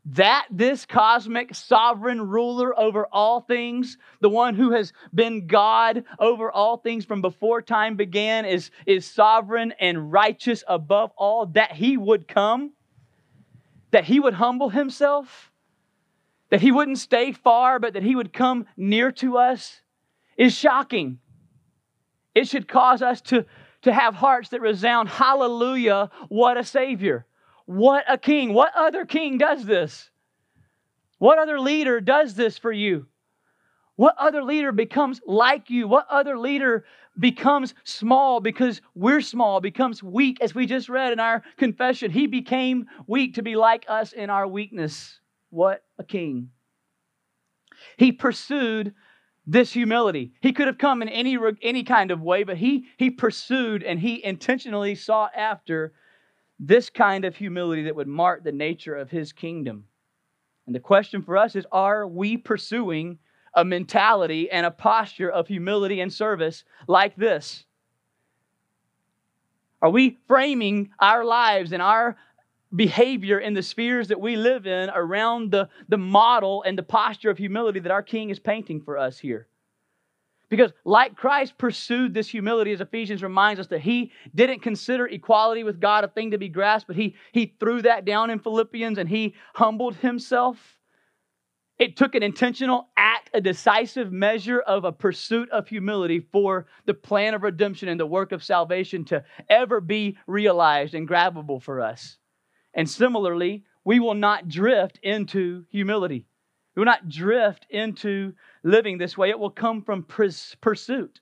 that 0.07 0.47
this 0.51 0.87
cosmic 0.87 1.55
sovereign 1.55 2.29
ruler 2.29 2.79
over 2.79 3.07
all 3.13 3.41
things, 3.41 3.99
the 4.21 4.31
one 4.31 4.55
who 4.55 4.73
has 4.73 4.93
been 5.15 5.47
God 5.47 6.05
over 6.19 6.51
all 6.51 6.79
things 6.79 7.05
from 7.05 7.21
before 7.21 7.61
time 7.61 7.97
began, 7.97 8.45
is, 8.45 8.71
is 8.87 9.05
sovereign 9.05 9.75
and 9.79 10.11
righteous 10.11 10.65
above 10.67 11.11
all, 11.17 11.47
that 11.47 11.73
he 11.73 11.97
would 11.97 12.27
come, 12.27 12.73
that 13.91 14.05
he 14.05 14.21
would 14.21 14.35
humble 14.35 14.71
himself, 14.71 15.53
that 16.49 16.63
he 16.63 16.73
wouldn't 16.73 16.99
stay 16.99 17.33
far, 17.33 17.79
but 17.79 17.93
that 17.93 18.03
he 18.03 18.17
would 18.17 18.33
come 18.33 18.67
near 18.77 19.13
to 19.13 19.37
us, 19.37 19.83
is 20.37 20.55
shocking. 20.55 21.19
It 22.35 22.49
should 22.49 22.67
cause 22.67 23.03
us 23.03 23.21
to, 23.23 23.45
to 23.83 23.93
have 23.93 24.15
hearts 24.15 24.49
that 24.49 24.63
resound, 24.63 25.11
Hallelujah, 25.11 26.11
what 26.29 26.57
a 26.57 26.65
Savior. 26.65 27.27
What 27.71 28.05
a 28.09 28.19
king. 28.19 28.53
What 28.53 28.73
other 28.75 29.05
king 29.05 29.39
does 29.39 29.65
this? 29.65 30.11
What 31.19 31.39
other 31.39 31.61
leader 31.61 32.01
does 32.01 32.35
this 32.35 32.59
for 32.59 32.73
you? 32.73 33.07
What 33.95 34.17
other 34.19 34.43
leader 34.43 34.73
becomes 34.73 35.21
like 35.25 35.71
you? 35.71 35.87
What 35.87 36.09
other 36.11 36.37
leader 36.37 36.85
becomes 37.17 37.75
small 37.85 38.41
because 38.41 38.81
we're 38.97 39.21
small, 39.21 39.61
becomes 39.61 40.03
weak, 40.03 40.39
as 40.41 40.53
we 40.53 40.67
just 40.67 40.89
read 40.89 41.13
in 41.13 41.21
our 41.21 41.45
confession? 41.59 42.11
He 42.11 42.27
became 42.27 42.87
weak 43.07 43.35
to 43.35 43.43
be 43.43 43.55
like 43.55 43.85
us 43.89 44.13
in 44.13 44.31
our 44.31 44.49
weakness. 44.49 45.21
What 45.51 45.85
a 45.97 46.03
king. 46.03 46.51
He 47.97 48.11
pursued 48.11 48.95
this 49.47 49.73
humility. 49.73 50.33
He 50.41 50.53
could 50.53 50.67
have 50.67 50.79
come 50.79 51.03
in 51.03 51.09
any, 51.09 51.39
any 51.63 51.85
kind 51.85 52.11
of 52.11 52.21
way, 52.21 52.43
but 52.43 52.57
he, 52.57 52.87
he 52.97 53.11
pursued 53.11 53.85
and 53.85 54.01
he 54.01 54.25
intentionally 54.25 54.97
sought 54.97 55.31
after 55.37 55.93
this 56.61 56.91
kind 56.91 57.25
of 57.25 57.35
humility 57.35 57.85
that 57.85 57.97
would 57.97 58.07
mark 58.07 58.45
the 58.45 58.53
nature 58.53 58.95
of 58.95 59.11
his 59.11 59.33
kingdom. 59.33 59.87
And 60.67 60.75
the 60.75 60.81
question 60.81 61.23
for 61.23 61.37
us 61.37 61.57
is 61.57 61.67
are 61.73 62.07
we 62.07 62.37
pursuing 62.37 63.19
a 63.55 63.65
mentality 63.65 64.51
and 64.51 64.65
a 64.67 64.71
posture 64.71 65.31
of 65.31 65.49
humility 65.49 66.01
and 66.01 66.13
service 66.13 66.65
like 66.87 67.17
this? 67.17 67.65
Are 69.83 69.91
we 69.91 70.19
framing 70.29 70.91
our 71.01 71.25
lives 71.25 71.73
and 71.73 71.81
our 71.81 72.17
behavior 72.77 73.39
in 73.39 73.55
the 73.55 73.63
spheres 73.63 74.09
that 74.09 74.21
we 74.21 74.37
live 74.37 74.67
in 74.67 74.91
around 74.91 75.51
the, 75.51 75.69
the 75.89 75.97
model 75.97 76.63
and 76.63 76.79
the 76.79 76.83
posture 76.83 77.31
of 77.31 77.39
humility 77.39 77.81
that 77.81 77.91
our 77.91 78.03
King 78.03 78.29
is 78.31 78.39
painting 78.39 78.83
for 78.83 78.99
us 78.99 79.19
here? 79.19 79.49
Because, 80.51 80.73
like 80.85 81.17
Christ 81.17 81.57
pursued 81.57 82.13
this 82.13 82.29
humility, 82.29 82.73
as 82.73 82.81
Ephesians 82.81 83.23
reminds 83.23 83.61
us, 83.61 83.69
that 83.69 83.81
he 83.81 84.11
didn't 84.35 84.61
consider 84.61 85.07
equality 85.07 85.63
with 85.63 85.81
God 85.81 86.03
a 86.03 86.09
thing 86.09 86.33
to 86.33 86.39
be 86.39 86.49
grasped, 86.49 86.89
but 86.89 86.97
he, 86.97 87.15
he 87.33 87.55
threw 87.61 87.81
that 87.83 88.05
down 88.05 88.31
in 88.31 88.41
Philippians 88.41 88.99
and 88.99 89.09
he 89.09 89.35
humbled 89.55 89.95
himself. 89.95 90.59
It 91.79 91.97
took 91.97 92.17
an 92.17 92.25
intentional 92.25 92.89
act, 92.97 93.31
a 93.33 93.41
decisive 93.41 94.13
measure 94.13 94.61
of 94.61 94.85
a 94.85 94.93
pursuit 94.93 95.49
of 95.51 95.69
humility 95.69 96.21
for 96.33 96.67
the 96.85 96.95
plan 96.95 97.33
of 97.33 97.45
redemption 97.45 97.89
and 97.89 97.99
the 97.99 98.05
work 98.05 98.33
of 98.33 98.43
salvation 98.43 99.05
to 99.07 99.25
ever 99.49 99.81
be 99.81 100.19
realized 100.27 100.95
and 100.95 101.09
grabbable 101.09 101.63
for 101.63 101.81
us. 101.81 102.19
And 102.75 102.91
similarly, 102.91 103.65
we 103.85 104.01
will 104.01 104.15
not 104.15 104.49
drift 104.49 104.99
into 105.03 105.65
humility. 105.71 106.27
We 106.75 106.81
will 106.81 106.87
not 106.87 107.09
drift 107.09 107.67
into 107.71 108.35
living 108.63 108.99
this 108.99 109.17
way. 109.17 109.31
It 109.31 109.39
will 109.39 109.51
come 109.51 109.83
from 109.83 110.05
pursuit. 110.05 111.21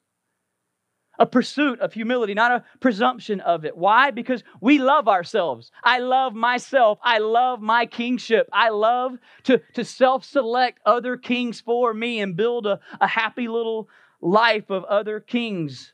A 1.21 1.27
pursuit 1.27 1.81
of 1.81 1.93
humility, 1.93 2.33
not 2.33 2.53
a 2.53 2.65
presumption 2.79 3.41
of 3.41 3.65
it. 3.65 3.77
Why? 3.77 4.13
Because 4.13 4.45
we 4.61 4.79
love 4.79 5.09
ourselves. 5.09 5.73
I 5.83 5.99
love 5.99 6.33
myself. 6.35 7.01
I 7.03 7.19
love 7.19 7.61
my 7.61 7.87
kingship. 7.87 8.49
I 8.53 8.69
love 8.69 9.19
to, 9.45 9.61
to 9.75 9.85
self 9.85 10.25
select 10.25 10.79
other 10.87 11.17
kings 11.17 11.61
for 11.61 11.93
me 11.93 12.21
and 12.21 12.37
build 12.37 12.67
a, 12.67 12.79
a 13.01 13.09
happy 13.09 13.49
little 13.49 13.89
life 14.21 14.71
of 14.71 14.85
other 14.85 15.19
kings. 15.19 15.93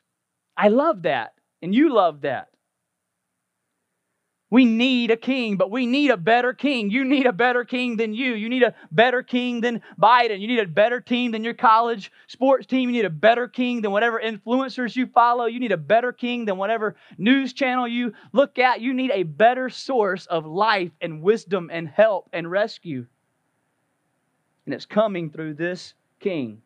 I 0.59 0.69
love 0.69 1.03
that. 1.03 1.33
And 1.63 1.75
you 1.75 1.95
love 1.95 2.21
that. 2.23 2.49
We 4.55 4.67
need 4.67 5.11
a 5.11 5.17
king, 5.17 5.57
but 5.57 5.73
we 5.73 5.85
need 5.85 6.13
a 6.13 6.17
better 6.17 6.53
king. 6.53 6.89
You 6.89 7.05
need 7.05 7.27
a 7.27 7.33
better 7.33 7.65
king 7.65 7.97
than 7.97 8.15
you. 8.15 8.35
You 8.35 8.49
need 8.49 8.63
a 8.63 8.73
better 8.93 9.21
king 9.21 9.61
than 9.61 9.83
Biden. 10.01 10.39
You 10.39 10.47
need 10.47 10.61
a 10.61 10.69
better 10.69 11.01
team 11.01 11.33
than 11.33 11.43
your 11.43 11.55
college 11.55 12.13
sports 12.29 12.65
team. 12.65 12.89
You 12.89 12.95
need 12.95 13.05
a 13.05 13.11
better 13.11 13.49
king 13.49 13.83
than 13.83 13.91
whatever 13.91 14.23
influencers 14.25 14.95
you 14.95 15.09
follow. 15.09 15.47
You 15.47 15.59
need 15.59 15.73
a 15.73 15.77
better 15.77 16.13
king 16.13 16.45
than 16.45 16.57
whatever 16.57 16.95
news 17.19 17.53
channel 17.53 17.89
you 17.89 18.13
look 18.33 18.61
at. 18.61 18.81
You 18.81 18.95
need 18.95 19.11
a 19.11 19.25
better 19.25 19.69
source 19.69 20.27
of 20.27 20.47
life 20.47 20.93
and 21.01 21.21
wisdom 21.21 21.69
and 21.73 21.89
help 21.89 22.31
and 22.33 22.49
rescue. 22.49 23.07
And 24.67 24.73
it's 24.73 24.87
coming 24.87 25.31
through 25.31 25.55
this 25.55 25.95
king. 26.21 26.63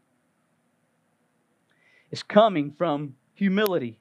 It's 2.10 2.22
coming 2.22 2.74
from 2.76 3.14
humility. 3.32 3.98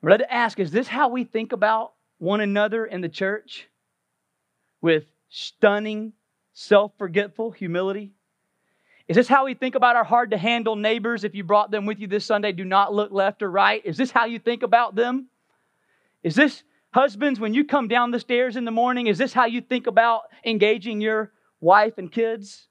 We're 0.00 0.10
led 0.10 0.18
to 0.18 0.32
ask 0.32 0.60
is 0.60 0.70
this 0.70 0.86
how 0.86 1.08
we 1.08 1.24
think 1.24 1.52
about 1.52 1.94
one 2.18 2.40
another 2.40 2.84
in 2.84 3.00
the 3.00 3.08
church 3.08 3.68
with 4.80 5.04
stunning, 5.28 6.12
self 6.52 6.92
forgetful 6.98 7.52
humility? 7.52 8.12
Is 9.08 9.16
this 9.16 9.28
how 9.28 9.46
we 9.46 9.54
think 9.54 9.74
about 9.74 9.96
our 9.96 10.04
hard 10.04 10.32
to 10.32 10.38
handle 10.38 10.76
neighbors? 10.76 11.24
If 11.24 11.34
you 11.34 11.42
brought 11.42 11.70
them 11.70 11.86
with 11.86 11.98
you 11.98 12.06
this 12.06 12.26
Sunday, 12.26 12.52
do 12.52 12.64
not 12.64 12.92
look 12.92 13.10
left 13.10 13.42
or 13.42 13.50
right. 13.50 13.80
Is 13.84 13.96
this 13.96 14.10
how 14.10 14.26
you 14.26 14.38
think 14.38 14.62
about 14.62 14.94
them? 14.94 15.28
Is 16.22 16.34
this, 16.34 16.62
husbands, 16.90 17.40
when 17.40 17.54
you 17.54 17.64
come 17.64 17.88
down 17.88 18.10
the 18.10 18.20
stairs 18.20 18.56
in 18.56 18.66
the 18.66 18.70
morning, 18.70 19.06
is 19.06 19.16
this 19.16 19.32
how 19.32 19.46
you 19.46 19.62
think 19.62 19.86
about 19.86 20.24
engaging 20.44 21.00
your 21.00 21.32
wife 21.60 21.96
and 21.96 22.12
kids? 22.12 22.66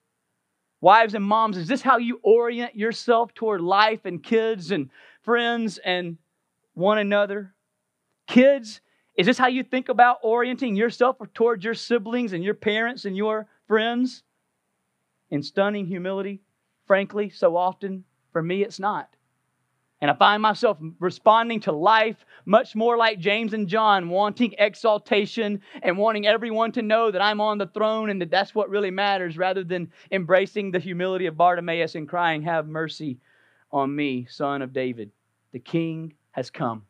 Wives 0.80 1.16
and 1.16 1.26
moms, 1.26 1.58
is 1.58 1.68
this 1.68 1.82
how 1.82 1.98
you 1.98 2.20
orient 2.22 2.76
yourself 2.76 3.34
toward 3.34 3.62
life 3.62 4.06
and 4.06 4.22
kids 4.22 4.70
and 4.70 4.92
friends 5.24 5.80
and 5.80 6.18
one 6.76 7.00
another? 7.00 7.56
Kids, 8.28 8.80
is 9.18 9.26
this 9.26 9.38
how 9.38 9.48
you 9.48 9.64
think 9.64 9.90
about 9.90 10.20
orienting 10.22 10.76
yourself 10.76 11.18
towards 11.34 11.66
your 11.66 11.74
siblings 11.74 12.34
and 12.34 12.44
your 12.44 12.54
parents 12.54 13.06
and 13.06 13.18
your 13.18 13.48
friends? 13.68 14.24
In 15.32 15.42
stunning 15.44 15.88
humility, 15.88 16.40
frankly, 16.86 17.30
so 17.30 17.58
often, 17.58 18.06
for 18.32 18.42
me, 18.42 18.62
it's 18.64 18.80
not. 18.80 19.10
And 20.00 20.12
I 20.12 20.14
find 20.14 20.44
myself 20.44 20.78
responding 21.00 21.62
to 21.62 21.72
life 21.72 22.24
much 22.46 22.76
more 22.76 22.96
like 22.96 23.20
James 23.20 23.54
and 23.54 23.68
John, 23.68 24.10
wanting 24.10 24.54
exaltation 24.60 25.62
and 25.82 25.98
wanting 25.98 26.28
everyone 26.28 26.72
to 26.74 26.84
know 26.84 27.10
that 27.10 27.22
I'm 27.22 27.42
on 27.42 27.58
the 27.58 27.66
throne 27.66 28.12
and 28.12 28.22
that 28.22 28.30
that's 28.30 28.54
what 28.54 28.70
really 28.70 28.92
matters, 28.92 29.38
rather 29.38 29.64
than 29.64 29.92
embracing 30.12 30.70
the 30.70 30.80
humility 30.80 31.26
of 31.26 31.36
Bartimaeus 31.36 31.96
and 31.96 32.08
crying, 32.08 32.44
Have 32.44 32.68
mercy 32.68 33.18
on 33.72 33.94
me, 33.94 34.28
son 34.30 34.62
of 34.62 34.72
David. 34.72 35.12
The 35.52 35.60
king 35.60 36.14
has 36.32 36.52
come. 36.52 36.84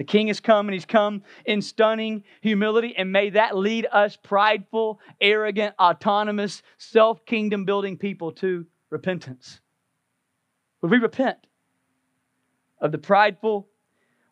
The 0.00 0.04
king 0.04 0.28
has 0.28 0.40
come 0.40 0.66
and 0.66 0.72
he's 0.72 0.86
come 0.86 1.24
in 1.44 1.60
stunning 1.60 2.24
humility, 2.40 2.96
and 2.96 3.12
may 3.12 3.28
that 3.28 3.54
lead 3.54 3.86
us, 3.92 4.16
prideful, 4.16 4.98
arrogant, 5.20 5.74
autonomous, 5.78 6.62
self 6.78 7.26
kingdom 7.26 7.66
building 7.66 7.98
people, 7.98 8.32
to 8.36 8.64
repentance. 8.88 9.60
Would 10.80 10.90
we 10.90 10.96
repent 10.96 11.36
of 12.80 12.92
the 12.92 12.98
prideful 12.98 13.68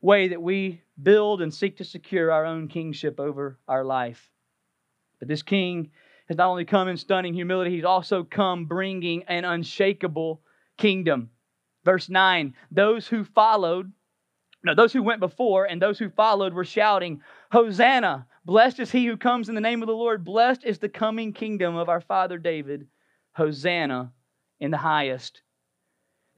way 0.00 0.28
that 0.28 0.40
we 0.40 0.80
build 1.02 1.42
and 1.42 1.52
seek 1.52 1.76
to 1.76 1.84
secure 1.84 2.32
our 2.32 2.46
own 2.46 2.68
kingship 2.68 3.20
over 3.20 3.58
our 3.68 3.84
life? 3.84 4.30
But 5.18 5.28
this 5.28 5.42
king 5.42 5.90
has 6.28 6.38
not 6.38 6.48
only 6.48 6.64
come 6.64 6.88
in 6.88 6.96
stunning 6.96 7.34
humility, 7.34 7.72
he's 7.72 7.84
also 7.84 8.24
come 8.24 8.64
bringing 8.64 9.24
an 9.24 9.44
unshakable 9.44 10.40
kingdom. 10.78 11.28
Verse 11.84 12.08
9 12.08 12.54
those 12.70 13.06
who 13.06 13.22
followed 13.22 13.92
now, 14.64 14.74
those 14.74 14.92
who 14.92 15.02
went 15.02 15.20
before 15.20 15.66
and 15.66 15.80
those 15.80 15.98
who 15.98 16.10
followed 16.10 16.52
were 16.52 16.64
shouting, 16.64 17.22
Hosanna! 17.52 18.26
Blessed 18.44 18.80
is 18.80 18.90
he 18.90 19.06
who 19.06 19.16
comes 19.16 19.48
in 19.48 19.54
the 19.54 19.60
name 19.60 19.82
of 19.82 19.86
the 19.86 19.94
Lord. 19.94 20.24
Blessed 20.24 20.64
is 20.64 20.78
the 20.78 20.88
coming 20.88 21.32
kingdom 21.32 21.76
of 21.76 21.88
our 21.88 22.00
father 22.00 22.38
David. 22.38 22.88
Hosanna 23.32 24.12
in 24.58 24.70
the 24.70 24.78
highest. 24.78 25.42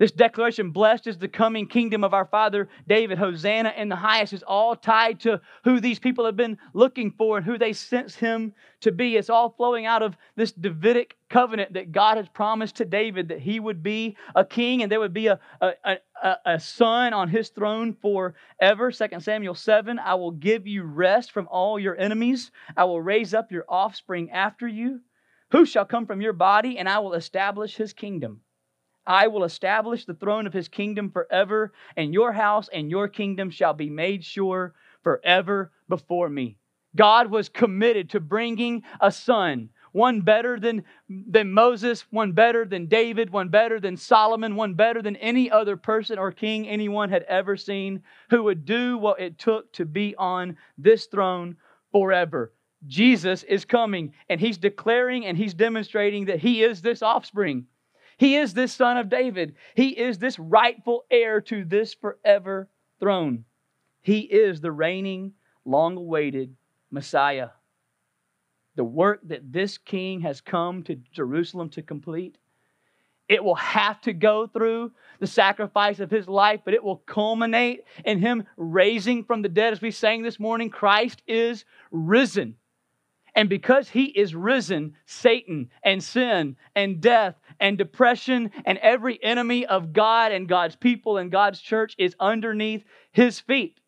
This 0.01 0.13
declaration, 0.13 0.71
blessed 0.71 1.09
is 1.09 1.19
the 1.19 1.29
coming 1.29 1.67
kingdom 1.67 2.05
of 2.05 2.15
our 2.15 2.25
father 2.25 2.71
David, 2.89 3.19
Hosanna 3.19 3.75
in 3.77 3.91
the 3.91 3.97
highest, 3.97 4.33
is 4.33 4.43
all 4.43 4.75
tied 4.75 5.21
to 5.21 5.43
who 5.65 5.79
these 5.79 5.99
people 5.99 6.25
have 6.25 6.39
been 6.39 6.57
looking 6.73 7.11
for 7.11 7.37
and 7.37 7.45
who 7.45 7.59
they 7.59 7.75
sense 7.75 8.15
him 8.15 8.55
to 8.81 8.93
be. 8.93 9.19
It's 9.19 9.29
all 9.29 9.51
flowing 9.51 9.85
out 9.85 10.03
of 10.03 10.17
this 10.37 10.53
Davidic 10.53 11.19
covenant 11.29 11.75
that 11.75 11.93
God 11.93 12.17
has 12.17 12.31
promised 12.31 12.77
to 12.77 12.87
David 12.87 13.29
that 13.29 13.41
he 13.41 13.61
would 13.61 13.83
be 13.83 14.17
a 14.35 14.43
king 14.43 14.83
and 14.83 14.91
there 14.91 15.01
would 15.01 15.13
be 15.13 15.27
a, 15.27 15.39
a, 15.61 15.99
a, 16.23 16.37
a 16.47 16.59
son 16.59 17.13
on 17.13 17.29
his 17.29 17.51
throne 17.51 17.95
forever. 18.01 18.91
2 18.91 19.07
Samuel 19.21 19.55
7 19.55 19.99
I 19.99 20.15
will 20.15 20.31
give 20.31 20.67
you 20.67 20.83
rest 20.83 21.31
from 21.31 21.47
all 21.51 21.79
your 21.79 21.99
enemies, 22.01 22.51
I 22.75 22.85
will 22.85 23.03
raise 23.03 23.35
up 23.35 23.53
your 23.53 23.67
offspring 23.69 24.31
after 24.31 24.67
you. 24.67 25.01
Who 25.51 25.67
shall 25.67 25.85
come 25.85 26.07
from 26.07 26.23
your 26.23 26.33
body, 26.33 26.79
and 26.79 26.89
I 26.89 27.01
will 27.01 27.13
establish 27.13 27.77
his 27.77 27.93
kingdom. 27.93 28.41
I 29.11 29.27
will 29.27 29.43
establish 29.43 30.05
the 30.05 30.15
throne 30.15 30.47
of 30.47 30.53
his 30.53 30.69
kingdom 30.69 31.11
forever, 31.11 31.73
and 31.97 32.15
your 32.15 32.31
house 32.31 32.69
and 32.73 32.89
your 32.89 33.09
kingdom 33.09 33.51
shall 33.51 33.75
be 33.75 33.91
made 33.91 34.25
sure 34.25 34.73
forever 35.03 35.73
before 35.89 36.29
me. 36.29 36.59
God 36.95 37.29
was 37.29 37.49
committed 37.49 38.11
to 38.11 38.21
bringing 38.21 38.85
a 39.01 39.11
son, 39.11 39.71
one 39.91 40.21
better 40.21 40.61
than, 40.61 40.85
than 41.09 41.51
Moses, 41.51 42.05
one 42.11 42.31
better 42.31 42.65
than 42.65 42.87
David, 42.87 43.31
one 43.31 43.49
better 43.49 43.81
than 43.81 43.97
Solomon, 43.97 44.55
one 44.55 44.75
better 44.75 45.03
than 45.03 45.17
any 45.17 45.51
other 45.51 45.77
person 45.77 46.17
or 46.17 46.31
king 46.31 46.69
anyone 46.69 47.11
had 47.11 47.25
ever 47.25 47.57
seen, 47.57 48.05
who 48.31 48.45
would 48.45 48.65
do 48.65 48.97
what 48.97 49.21
it 49.21 49.41
took 49.41 49.73
to 49.73 49.85
be 49.85 50.15
on 50.19 50.57
this 50.79 51.07
throne 51.07 51.57
forever. 51.91 52.53
Jesus 52.87 53.43
is 53.43 53.65
coming, 53.65 54.15
and 54.29 54.41
he's 54.41 54.57
declaring 54.57 55.27
and 55.27 55.37
he's 55.37 55.53
demonstrating 55.53 56.27
that 56.27 56.39
he 56.39 56.63
is 56.63 56.81
this 56.81 57.03
offspring. 57.03 57.67
He 58.21 58.37
is 58.37 58.53
this 58.53 58.75
son 58.75 58.99
of 58.99 59.09
David. 59.09 59.55
He 59.75 59.99
is 59.99 60.19
this 60.19 60.39
rightful 60.39 61.07
heir 61.11 61.41
to 61.41 61.65
this 61.65 61.95
forever 61.95 62.69
throne. 62.99 63.47
He 64.03 64.21
is 64.21 64.61
the 64.61 64.71
reigning, 64.71 65.33
long 65.65 65.97
awaited 65.97 66.55
Messiah. 66.91 67.49
The 68.77 68.85
work 68.85 69.21
that 69.29 69.51
this 69.51 69.79
king 69.79 70.21
has 70.21 70.43
come 70.43 70.83
to 70.83 70.97
Jerusalem 71.13 71.71
to 71.71 71.83
complete, 71.83 72.37
it 73.27 73.43
will 73.43 73.55
have 73.55 74.03
to 74.03 74.13
go 74.13 74.47
through 74.47 74.93
the 75.19 75.27
sacrifice 75.27 75.99
of 75.99 76.11
his 76.11 76.29
life, 76.29 76.61
but 76.63 76.75
it 76.75 76.85
will 76.85 76.97
culminate 76.97 77.85
in 78.05 78.19
him 78.19 78.45
raising 78.59 79.25
from 79.25 79.41
the 79.41 79.49
dead. 79.49 79.73
As 79.73 79.81
we 79.81 79.93
sang 79.93 80.23
this 80.23 80.39
morning, 80.39 80.69
Christ 80.69 81.23
is 81.27 81.65
risen. 81.91 82.57
And 83.35 83.49
because 83.49 83.89
he 83.89 84.05
is 84.05 84.35
risen, 84.35 84.95
Satan 85.07 85.71
and 85.83 86.03
sin 86.03 86.57
and 86.75 87.01
death 87.01 87.37
and 87.59 87.79
depression 87.79 88.51
and 88.65 88.79
every 88.79 89.23
enemy 89.23 89.67
of 89.67 89.93
God 89.93 90.33
and 90.33 90.49
God's 90.49 90.77
people 90.77 91.19
and 91.19 91.31
God's 91.31 91.61
church 91.61 91.95
is 91.99 92.17
underneath 92.19 92.85
his 93.13 93.41
feet. 93.41 93.81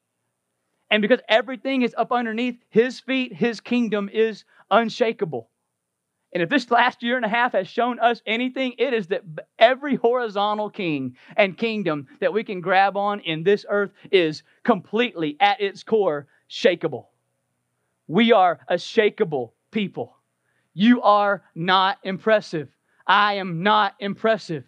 And 0.90 1.00
because 1.00 1.20
everything 1.28 1.82
is 1.82 1.94
up 1.96 2.12
underneath 2.12 2.62
his 2.68 3.00
feet, 3.00 3.32
his 3.32 3.60
kingdom 3.60 4.10
is 4.12 4.44
unshakable. 4.70 5.48
And 6.32 6.42
if 6.42 6.48
this 6.48 6.70
last 6.70 7.02
year 7.02 7.16
and 7.16 7.24
a 7.24 7.28
half 7.28 7.52
has 7.52 7.68
shown 7.68 7.98
us 7.98 8.22
anything, 8.24 8.74
it 8.78 8.94
is 8.94 9.08
that 9.08 9.22
every 9.58 9.96
horizontal 9.96 10.70
king 10.70 11.16
and 11.36 11.56
kingdom 11.56 12.06
that 12.20 12.32
we 12.32 12.42
can 12.42 12.60
grab 12.60 12.96
on 12.96 13.20
in 13.20 13.42
this 13.42 13.66
earth 13.68 13.92
is 14.10 14.42
completely 14.64 15.36
at 15.40 15.60
its 15.60 15.82
core 15.82 16.26
shakable. 16.50 17.06
We 18.08 18.32
are 18.32 18.60
a 18.68 18.74
shakable 18.74 19.52
people. 19.70 20.16
You 20.74 21.02
are 21.02 21.42
not 21.54 21.98
impressive. 22.02 22.68
I 23.06 23.34
am 23.34 23.62
not 23.62 23.94
impressive. 23.98 24.64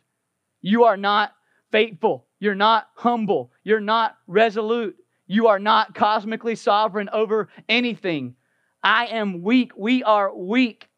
You 0.60 0.84
are 0.84 0.96
not 0.96 1.34
faithful. 1.70 2.26
You're 2.40 2.54
not 2.54 2.88
humble. 2.94 3.52
You're 3.62 3.80
not 3.80 4.16
resolute. 4.26 4.96
You 5.26 5.48
are 5.48 5.58
not 5.58 5.94
cosmically 5.94 6.56
sovereign 6.56 7.08
over 7.12 7.48
anything. 7.68 8.34
I 8.82 9.06
am 9.06 9.42
weak. 9.42 9.72
We 9.76 10.02
are 10.02 10.34
weak. 10.34 10.88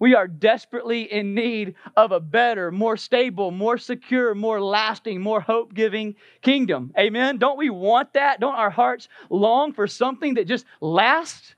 We 0.00 0.14
are 0.14 0.26
desperately 0.26 1.12
in 1.12 1.34
need 1.34 1.74
of 1.94 2.10
a 2.10 2.20
better, 2.20 2.72
more 2.72 2.96
stable, 2.96 3.50
more 3.50 3.76
secure, 3.76 4.34
more 4.34 4.60
lasting, 4.60 5.20
more 5.20 5.42
hope 5.42 5.74
giving 5.74 6.16
kingdom. 6.40 6.92
Amen? 6.98 7.36
Don't 7.36 7.58
we 7.58 7.68
want 7.68 8.14
that? 8.14 8.40
Don't 8.40 8.54
our 8.54 8.70
hearts 8.70 9.08
long 9.28 9.74
for 9.74 9.86
something 9.86 10.34
that 10.34 10.48
just 10.48 10.64
lasts? 10.80 11.54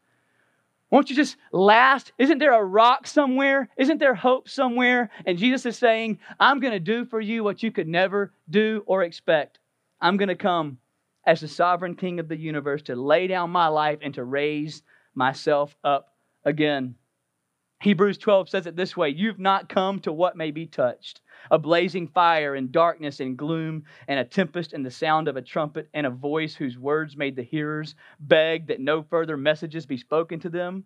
Won't 0.93 1.09
you 1.09 1.17
just 1.17 1.39
last? 1.53 2.13
Isn't 2.19 2.37
there 2.37 2.53
a 2.53 2.63
rock 2.63 3.07
somewhere? 3.07 3.71
Isn't 3.79 3.97
there 3.97 4.15
hope 4.15 4.47
somewhere? 4.47 5.09
And 5.25 5.39
Jesus 5.39 5.65
is 5.65 5.79
saying, 5.79 6.19
I'm 6.39 6.61
going 6.61 6.75
to 6.75 6.81
do 6.81 7.07
for 7.07 7.19
you 7.19 7.43
what 7.43 7.63
you 7.63 7.73
could 7.73 7.89
never 7.89 8.35
do 8.51 8.83
or 8.85 9.03
expect. 9.03 9.59
I'm 10.03 10.19
going 10.19 10.29
to 10.29 10.35
come 10.35 10.77
as 11.27 11.41
the 11.41 11.49
sovereign 11.49 11.97
king 11.97 12.21
of 12.21 12.29
the 12.29 12.37
universe 12.37 12.83
to 12.83 12.95
lay 12.95 13.27
down 13.27 13.49
my 13.49 13.69
life 13.69 14.01
and 14.03 14.13
to 14.15 14.25
raise 14.25 14.83
myself 15.15 15.75
up 15.83 16.13
again. 16.45 16.95
Hebrews 17.81 18.19
12 18.19 18.51
says 18.51 18.67
it 18.67 18.77
this 18.77 18.95
way 18.95 19.09
You've 19.09 19.39
not 19.39 19.71
come 19.71 19.99
to 20.01 20.13
what 20.13 20.37
may 20.37 20.51
be 20.51 20.67
touched 20.67 21.22
a 21.51 21.59
blazing 21.59 22.09
fire 22.09 22.55
and 22.55 22.73
darkness 22.73 23.21
and 23.21 23.37
gloom 23.37 23.85
and 24.09 24.19
a 24.19 24.25
tempest 24.25 24.73
and 24.73 24.85
the 24.85 24.91
sound 24.91 25.29
of 25.29 25.37
a 25.37 25.43
trumpet 25.43 25.89
and 25.95 26.07
a 26.07 26.11
voice 26.11 26.55
whose 26.55 26.79
words 26.79 27.17
made 27.17 27.37
the 27.37 27.43
hearers 27.43 27.95
beg 28.21 28.67
that 28.69 28.81
no 28.81 29.03
further 29.03 29.37
messages 29.37 29.87
be 29.87 29.97
spoken 29.97 30.41
to 30.41 30.49
them. 30.49 30.85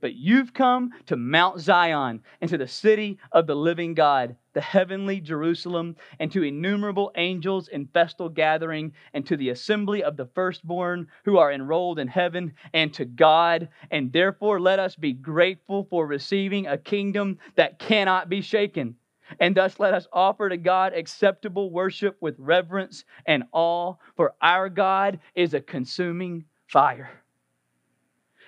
But 0.00 0.14
you've 0.14 0.54
come 0.54 0.90
to 1.06 1.16
Mount 1.16 1.58
Zion 1.58 2.22
and 2.40 2.48
to 2.50 2.58
the 2.58 2.68
city 2.68 3.18
of 3.32 3.48
the 3.48 3.56
living 3.56 3.94
God, 3.94 4.36
the 4.52 4.60
heavenly 4.60 5.20
Jerusalem, 5.20 5.96
and 6.20 6.30
to 6.30 6.44
innumerable 6.44 7.10
angels 7.16 7.66
in 7.66 7.86
festal 7.88 8.28
gathering, 8.28 8.92
and 9.12 9.26
to 9.26 9.36
the 9.36 9.50
assembly 9.50 10.04
of 10.04 10.16
the 10.16 10.26
firstborn 10.26 11.08
who 11.24 11.38
are 11.38 11.52
enrolled 11.52 11.98
in 11.98 12.06
heaven, 12.06 12.54
and 12.72 12.94
to 12.94 13.04
God. 13.04 13.70
And 13.90 14.12
therefore, 14.12 14.60
let 14.60 14.78
us 14.78 14.94
be 14.94 15.12
grateful 15.12 15.88
for 15.90 16.06
receiving 16.06 16.68
a 16.68 16.78
kingdom 16.78 17.38
that 17.56 17.80
cannot 17.80 18.28
be 18.28 18.40
shaken. 18.40 18.94
And 19.40 19.56
thus 19.56 19.78
let 19.78 19.94
us 19.94 20.06
offer 20.12 20.48
to 20.48 20.56
God 20.56 20.94
acceptable 20.94 21.70
worship 21.70 22.16
with 22.20 22.36
reverence 22.38 23.04
and 23.26 23.44
awe, 23.52 23.94
for 24.16 24.34
our 24.40 24.68
God 24.68 25.20
is 25.34 25.54
a 25.54 25.60
consuming 25.60 26.44
fire. 26.66 27.10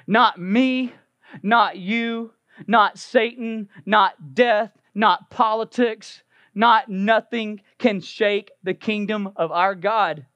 Not 0.06 0.40
me 0.40 0.92
not 1.42 1.76
you, 1.76 2.32
not 2.66 2.98
Satan, 2.98 3.68
not 3.86 4.34
death, 4.34 4.72
not 4.94 5.30
politics, 5.30 6.22
not 6.54 6.88
nothing 6.88 7.60
can 7.78 8.00
shake 8.00 8.50
the 8.62 8.74
kingdom 8.74 9.32
of 9.36 9.52
our 9.52 9.74
God. 9.74 10.26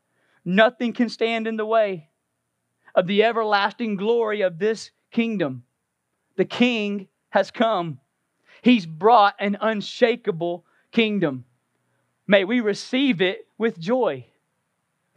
Nothing 0.45 0.93
can 0.93 1.09
stand 1.09 1.47
in 1.47 1.57
the 1.57 1.67
way 1.67 2.09
of 2.95 3.07
the 3.07 3.25
everlasting 3.25 3.97
glory 3.97 4.43
of 4.43 4.59
this 4.59 4.91
kingdom. 5.11 5.65
The 6.37 6.45
king 6.45 7.09
has 7.31 7.51
come. 7.51 7.99
He's 8.65 8.87
brought 8.87 9.35
an 9.39 9.59
unshakable 9.61 10.65
kingdom. 10.91 11.45
May 12.27 12.45
we 12.45 12.61
receive 12.61 13.21
it 13.21 13.47
with 13.59 13.79
joy. 13.79 14.25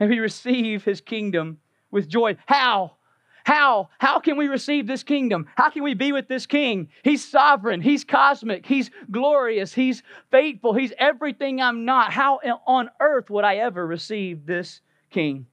May 0.02 0.08
we 0.08 0.20
receive 0.20 0.84
his 0.84 1.00
kingdom 1.00 1.60
with 1.90 2.10
joy. 2.10 2.36
How? 2.46 2.98
How? 3.46 3.88
How 4.00 4.20
can 4.20 4.36
we 4.36 4.50
receive 4.50 4.86
this 4.86 5.02
kingdom? 5.02 5.48
How 5.56 5.70
can 5.70 5.84
we 5.84 5.94
be 5.94 6.12
with 6.12 6.28
this 6.28 6.46
king? 6.46 6.90
He's 7.04 7.24
sovereign, 7.24 7.80
he's 7.80 8.04
cosmic, 8.04 8.66
he's 8.66 8.92
glorious, 9.10 9.74
he's 9.74 10.04
faithful, 10.30 10.74
he's 10.74 10.92
everything 10.98 11.62
I'm 11.62 11.86
not. 11.86 12.12
How 12.12 12.42
on 12.68 12.90
earth 13.00 13.30
would 13.30 13.46
I 13.46 13.56
ever 13.56 13.88
receive 13.88 14.46
this 14.46 14.82
king? 15.10 15.46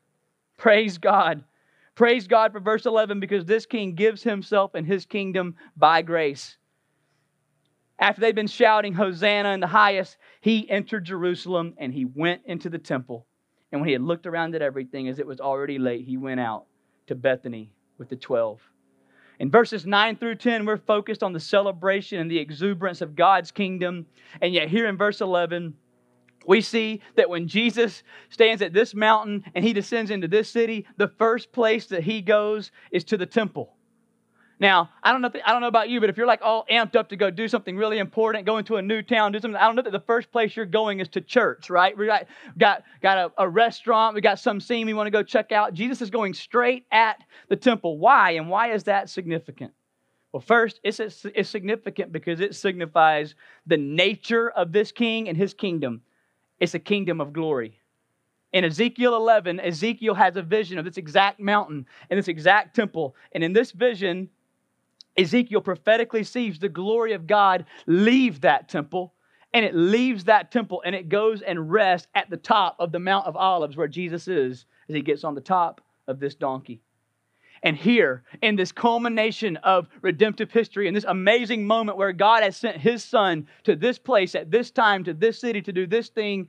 Praise 0.58 0.98
God. 0.98 1.44
Praise 1.94 2.26
God 2.26 2.50
for 2.50 2.58
verse 2.58 2.86
11 2.86 3.20
because 3.20 3.44
this 3.44 3.66
king 3.66 3.94
gives 3.94 4.24
himself 4.24 4.74
and 4.74 4.84
his 4.84 5.06
kingdom 5.06 5.54
by 5.76 6.02
grace. 6.02 6.56
After 7.98 8.20
they'd 8.20 8.34
been 8.34 8.46
shouting, 8.46 8.94
Hosanna 8.94 9.52
in 9.52 9.60
the 9.60 9.66
highest, 9.66 10.16
he 10.40 10.68
entered 10.68 11.04
Jerusalem 11.04 11.74
and 11.78 11.92
he 11.92 12.04
went 12.04 12.42
into 12.44 12.68
the 12.68 12.78
temple. 12.78 13.26
And 13.70 13.80
when 13.80 13.88
he 13.88 13.92
had 13.92 14.02
looked 14.02 14.26
around 14.26 14.54
at 14.54 14.62
everything, 14.62 15.08
as 15.08 15.18
it 15.18 15.26
was 15.26 15.40
already 15.40 15.78
late, 15.78 16.04
he 16.04 16.16
went 16.16 16.40
out 16.40 16.66
to 17.06 17.14
Bethany 17.14 17.72
with 17.98 18.08
the 18.08 18.16
12. 18.16 18.60
In 19.40 19.50
verses 19.50 19.84
9 19.84 20.16
through 20.16 20.36
10, 20.36 20.64
we're 20.64 20.76
focused 20.76 21.22
on 21.22 21.32
the 21.32 21.40
celebration 21.40 22.20
and 22.20 22.30
the 22.30 22.38
exuberance 22.38 23.00
of 23.00 23.16
God's 23.16 23.50
kingdom. 23.50 24.06
And 24.40 24.54
yet, 24.54 24.68
here 24.68 24.86
in 24.86 24.96
verse 24.96 25.20
11, 25.20 25.74
we 26.46 26.60
see 26.60 27.00
that 27.16 27.28
when 27.28 27.48
Jesus 27.48 28.02
stands 28.28 28.62
at 28.62 28.72
this 28.72 28.94
mountain 28.94 29.44
and 29.54 29.64
he 29.64 29.72
descends 29.72 30.10
into 30.10 30.28
this 30.28 30.48
city, 30.48 30.86
the 30.96 31.08
first 31.08 31.52
place 31.52 31.86
that 31.86 32.04
he 32.04 32.20
goes 32.20 32.70
is 32.92 33.04
to 33.04 33.16
the 33.16 33.26
temple. 33.26 33.74
Now, 34.64 34.88
I 35.02 35.12
don't 35.12 35.20
know. 35.20 35.30
I 35.44 35.52
don't 35.52 35.60
know 35.60 35.68
about 35.68 35.90
you, 35.90 36.00
but 36.00 36.08
if 36.08 36.16
you're 36.16 36.26
like 36.26 36.40
all 36.40 36.64
amped 36.70 36.96
up 36.96 37.10
to 37.10 37.16
go 37.16 37.30
do 37.30 37.48
something 37.48 37.76
really 37.76 37.98
important, 37.98 38.46
go 38.46 38.56
into 38.56 38.76
a 38.76 38.82
new 38.82 39.02
town, 39.02 39.32
do 39.32 39.38
something, 39.38 39.60
I 39.60 39.66
don't 39.66 39.76
know 39.76 39.82
that 39.82 39.92
the 39.92 40.00
first 40.00 40.32
place 40.32 40.56
you're 40.56 40.64
going 40.64 41.00
is 41.00 41.08
to 41.08 41.20
church, 41.20 41.68
right? 41.68 41.94
We 41.94 42.06
got 42.06 42.28
got 42.56 42.82
got 43.02 43.18
a, 43.18 43.42
a 43.42 43.46
restaurant, 43.46 44.14
we 44.14 44.22
got 44.22 44.38
some 44.38 44.60
scene 44.60 44.86
we 44.86 44.94
want 44.94 45.06
to 45.06 45.10
go 45.10 45.22
check 45.22 45.52
out. 45.52 45.74
Jesus 45.74 46.00
is 46.00 46.08
going 46.08 46.32
straight 46.32 46.86
at 46.90 47.18
the 47.50 47.56
temple. 47.56 47.98
Why? 47.98 48.30
And 48.30 48.48
why 48.48 48.72
is 48.72 48.84
that 48.84 49.10
significant? 49.10 49.74
Well, 50.32 50.40
first, 50.40 50.80
it's, 50.82 50.98
it's 50.98 51.50
significant 51.50 52.10
because 52.10 52.40
it 52.40 52.54
signifies 52.54 53.34
the 53.66 53.76
nature 53.76 54.48
of 54.48 54.72
this 54.72 54.92
king 54.92 55.28
and 55.28 55.36
his 55.36 55.52
kingdom. 55.52 56.00
It's 56.58 56.72
a 56.72 56.78
kingdom 56.78 57.20
of 57.20 57.34
glory. 57.34 57.82
In 58.54 58.64
Ezekiel 58.64 59.16
11, 59.16 59.60
Ezekiel 59.60 60.14
has 60.14 60.36
a 60.36 60.42
vision 60.42 60.78
of 60.78 60.84
this 60.84 60.96
exact 60.96 61.38
mountain 61.38 61.84
and 62.08 62.16
this 62.16 62.28
exact 62.28 62.74
temple. 62.74 63.14
And 63.32 63.44
in 63.44 63.52
this 63.52 63.72
vision, 63.72 64.30
Ezekiel 65.16 65.60
prophetically 65.60 66.24
sees 66.24 66.58
the 66.58 66.68
glory 66.68 67.12
of 67.12 67.26
God 67.26 67.66
leave 67.86 68.40
that 68.40 68.68
temple, 68.68 69.14
and 69.52 69.64
it 69.64 69.74
leaves 69.74 70.24
that 70.24 70.50
temple 70.50 70.82
and 70.84 70.94
it 70.94 71.08
goes 71.08 71.40
and 71.40 71.70
rests 71.70 72.08
at 72.14 72.28
the 72.28 72.36
top 72.36 72.76
of 72.78 72.90
the 72.90 72.98
Mount 72.98 73.26
of 73.26 73.36
Olives 73.36 73.76
where 73.76 73.88
Jesus 73.88 74.26
is 74.26 74.66
as 74.88 74.94
he 74.94 75.02
gets 75.02 75.22
on 75.22 75.34
the 75.34 75.40
top 75.40 75.80
of 76.08 76.18
this 76.18 76.34
donkey. 76.34 76.80
And 77.62 77.76
here, 77.76 78.24
in 78.42 78.56
this 78.56 78.72
culmination 78.72 79.56
of 79.58 79.88
redemptive 80.02 80.52
history, 80.52 80.86
in 80.86 80.92
this 80.92 81.06
amazing 81.08 81.66
moment 81.66 81.96
where 81.96 82.12
God 82.12 82.42
has 82.42 82.58
sent 82.58 82.76
his 82.76 83.02
son 83.02 83.46
to 83.62 83.74
this 83.74 83.98
place 83.98 84.34
at 84.34 84.50
this 84.50 84.70
time, 84.70 85.04
to 85.04 85.14
this 85.14 85.38
city, 85.38 85.62
to 85.62 85.72
do 85.72 85.86
this 85.86 86.08
thing, 86.08 86.48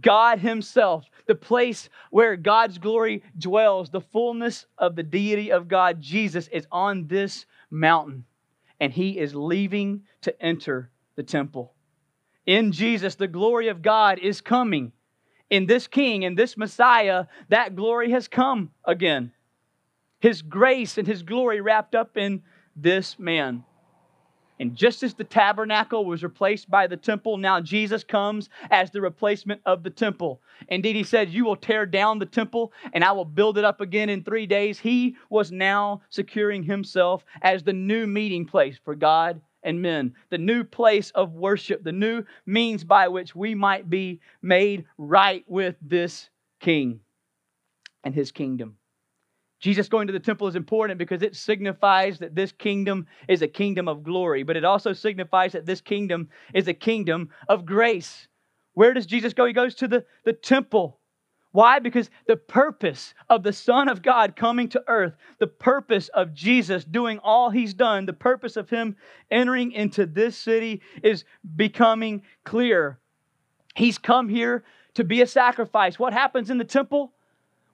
God 0.00 0.38
Himself, 0.38 1.04
the 1.26 1.34
place 1.34 1.88
where 2.10 2.36
God's 2.36 2.78
glory 2.78 3.22
dwells, 3.36 3.90
the 3.90 4.00
fullness 4.00 4.66
of 4.78 4.96
the 4.96 5.02
deity 5.02 5.50
of 5.50 5.68
God, 5.68 6.00
Jesus, 6.00 6.48
is 6.48 6.66
on 6.70 7.08
this 7.08 7.46
mountain, 7.72 8.24
and 8.78 8.92
he 8.92 9.18
is 9.18 9.34
leaving 9.34 10.02
to 10.20 10.42
enter 10.42 10.90
the 11.16 11.22
temple. 11.22 11.74
In 12.46 12.72
Jesus, 12.72 13.14
the 13.14 13.28
glory 13.28 13.68
of 13.68 13.82
God 13.82 14.18
is 14.18 14.40
coming. 14.40 14.92
In 15.50 15.66
this 15.66 15.86
King, 15.86 16.22
in 16.22 16.34
this 16.34 16.56
Messiah, 16.56 17.26
that 17.48 17.76
glory 17.76 18.10
has 18.10 18.28
come 18.28 18.70
again. 18.84 19.32
His 20.20 20.42
grace 20.42 20.98
and 20.98 21.06
His 21.06 21.22
glory 21.22 21.60
wrapped 21.60 21.94
up 21.94 22.16
in 22.16 22.42
this 22.76 23.18
man. 23.18 23.64
And 24.60 24.76
just 24.76 25.02
as 25.02 25.14
the 25.14 25.24
tabernacle 25.24 26.04
was 26.04 26.22
replaced 26.22 26.70
by 26.70 26.86
the 26.86 26.96
temple, 26.96 27.36
now 27.36 27.60
Jesus 27.60 28.04
comes 28.04 28.48
as 28.70 28.90
the 28.90 29.00
replacement 29.00 29.60
of 29.66 29.82
the 29.82 29.90
temple. 29.90 30.40
Indeed, 30.68 30.96
he 30.96 31.04
said, 31.04 31.30
You 31.30 31.44
will 31.44 31.56
tear 31.56 31.86
down 31.86 32.18
the 32.18 32.26
temple 32.26 32.72
and 32.92 33.02
I 33.02 33.12
will 33.12 33.24
build 33.24 33.58
it 33.58 33.64
up 33.64 33.80
again 33.80 34.08
in 34.08 34.22
three 34.22 34.46
days. 34.46 34.78
He 34.78 35.16
was 35.30 35.50
now 35.50 36.02
securing 36.10 36.62
himself 36.62 37.24
as 37.42 37.62
the 37.62 37.72
new 37.72 38.06
meeting 38.06 38.46
place 38.46 38.78
for 38.84 38.94
God 38.94 39.40
and 39.62 39.80
men, 39.80 40.14
the 40.30 40.38
new 40.38 40.64
place 40.64 41.10
of 41.12 41.32
worship, 41.32 41.82
the 41.82 41.92
new 41.92 42.24
means 42.46 42.84
by 42.84 43.08
which 43.08 43.34
we 43.34 43.54
might 43.54 43.88
be 43.88 44.20
made 44.42 44.84
right 44.98 45.44
with 45.46 45.76
this 45.80 46.28
king 46.60 47.00
and 48.04 48.14
his 48.14 48.32
kingdom. 48.32 48.76
Jesus 49.62 49.88
going 49.88 50.08
to 50.08 50.12
the 50.12 50.18
temple 50.18 50.48
is 50.48 50.56
important 50.56 50.98
because 50.98 51.22
it 51.22 51.36
signifies 51.36 52.18
that 52.18 52.34
this 52.34 52.50
kingdom 52.50 53.06
is 53.28 53.42
a 53.42 53.48
kingdom 53.48 53.86
of 53.86 54.02
glory, 54.02 54.42
but 54.42 54.56
it 54.56 54.64
also 54.64 54.92
signifies 54.92 55.52
that 55.52 55.66
this 55.66 55.80
kingdom 55.80 56.28
is 56.52 56.66
a 56.66 56.74
kingdom 56.74 57.30
of 57.48 57.64
grace. 57.64 58.26
Where 58.74 58.92
does 58.92 59.06
Jesus 59.06 59.32
go? 59.32 59.46
He 59.46 59.52
goes 59.52 59.76
to 59.76 59.86
the, 59.86 60.04
the 60.24 60.32
temple. 60.32 60.98
Why? 61.52 61.78
Because 61.78 62.10
the 62.26 62.36
purpose 62.36 63.14
of 63.28 63.44
the 63.44 63.52
Son 63.52 63.88
of 63.88 64.02
God 64.02 64.34
coming 64.34 64.68
to 64.70 64.82
earth, 64.88 65.14
the 65.38 65.46
purpose 65.46 66.08
of 66.08 66.34
Jesus 66.34 66.84
doing 66.84 67.20
all 67.20 67.50
he's 67.50 67.72
done, 67.72 68.04
the 68.04 68.12
purpose 68.12 68.56
of 68.56 68.68
him 68.68 68.96
entering 69.30 69.70
into 69.70 70.06
this 70.06 70.36
city 70.36 70.82
is 71.04 71.24
becoming 71.54 72.22
clear. 72.42 72.98
He's 73.76 73.98
come 73.98 74.28
here 74.28 74.64
to 74.94 75.04
be 75.04 75.22
a 75.22 75.26
sacrifice. 75.26 76.00
What 76.00 76.12
happens 76.12 76.50
in 76.50 76.58
the 76.58 76.64
temple? 76.64 77.12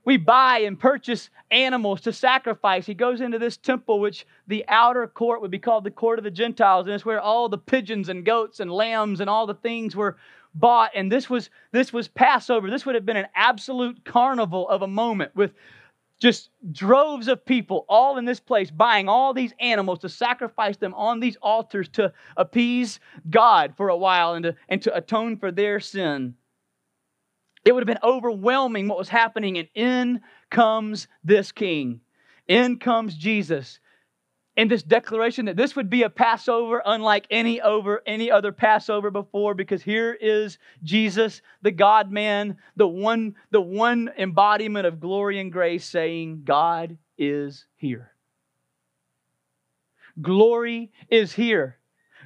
We 0.09 0.16
buy 0.16 0.61
and 0.61 0.81
purchase 0.81 1.29
animals 1.51 2.01
to 2.01 2.14
sacrifice. 2.14 2.87
He 2.87 2.94
goes 2.94 3.21
into 3.21 3.38
this 3.38 3.59
temple, 3.59 4.01
which 4.01 4.27
the 4.47 4.64
outer 4.66 5.07
court 5.07 5.42
would 5.42 5.51
be 5.51 5.59
called 5.59 5.85
the 5.85 5.90
court 5.90 6.18
of 6.18 6.25
the 6.25 6.31
Gentiles, 6.31 6.87
and 6.87 6.94
it's 6.94 7.05
where 7.05 7.21
all 7.21 7.51
the 7.51 7.59
pigeons 7.59 8.09
and 8.09 8.25
goats 8.25 8.59
and 8.59 8.73
lambs 8.73 9.21
and 9.21 9.29
all 9.29 9.47
the 9.47 9.53
things 9.53 9.94
were 9.94 10.16
bought. 10.55 10.92
And 10.94 11.12
this 11.12 11.29
was 11.29 11.51
this 11.73 11.92
was 11.92 12.09
Passover. 12.09 12.71
This 12.71 12.87
would 12.87 12.94
have 12.94 13.05
been 13.05 13.18
an 13.18 13.29
absolute 13.35 14.03
carnival 14.07 14.66
of 14.71 14.81
a 14.81 14.87
moment 14.87 15.37
with 15.37 15.53
just 16.18 16.49
droves 16.73 17.29
of 17.29 17.44
people 17.44 17.85
all 17.87 18.16
in 18.16 18.25
this 18.25 18.40
place 18.40 18.71
buying 18.71 19.11
all 19.11 19.35
these 19.35 19.53
animals 19.61 19.99
to 19.99 20.09
sacrifice 20.09 20.79
them 20.79 20.94
on 20.94 21.21
these 21.21 21.37
altars 21.42 21.87
to 21.90 22.14
appease 22.38 22.99
God 23.29 23.75
for 23.77 23.90
a 23.90 23.97
while 23.97 24.33
and 24.33 24.44
to, 24.44 24.57
and 24.71 24.81
to 24.81 24.97
atone 24.97 25.37
for 25.37 25.53
their 25.53 25.81
sin. 25.81 26.35
It 27.64 27.73
would 27.73 27.87
have 27.87 27.94
been 27.94 28.09
overwhelming 28.09 28.88
what 28.88 28.99
was 28.99 29.09
happening, 29.09 29.59
and 29.59 29.68
in 29.75 30.21
comes 30.51 31.09
this 31.25 31.53
king. 31.53 32.01
In 32.47 32.79
comes 32.79 33.14
Jesus. 33.14 33.81
In 34.57 34.66
this 34.66 34.83
declaration 34.83 35.44
that 35.47 35.57
this 35.57 35.77
would 35.77 35.88
be 35.88 36.03
a 36.03 36.11
Passover 36.11 36.83
unlike 36.85 37.27
any 37.31 37.61
over 37.61 38.03
any 38.07 38.29
other 38.29 38.51
Passover 38.51 39.11
before 39.11 39.55
because 39.55 39.83
here 39.83 40.16
is 40.21 40.59
Jesus 40.83 41.42
the 41.62 41.71
God 41.71 42.11
man 42.11 42.57
the 42.75 42.88
one 42.88 43.37
the 43.53 43.61
one 43.61 44.11
embodiment 44.18 44.85
of 44.85 44.99
glory 44.99 45.38
and 45.38 45.53
grace 45.53 45.85
saying 45.85 46.42
God 46.44 46.99
is 47.16 47.66
here. 47.77 48.11
Glory 50.21 50.90
is 51.09 51.33
here. 51.33 51.79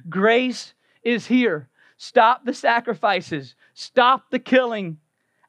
Grace 0.09 0.73
is 1.03 1.27
here. 1.27 1.69
Stop 1.97 2.45
the 2.45 2.53
sacrifices. 2.53 3.53
Stop 3.75 4.31
the 4.31 4.39
killing 4.39 4.97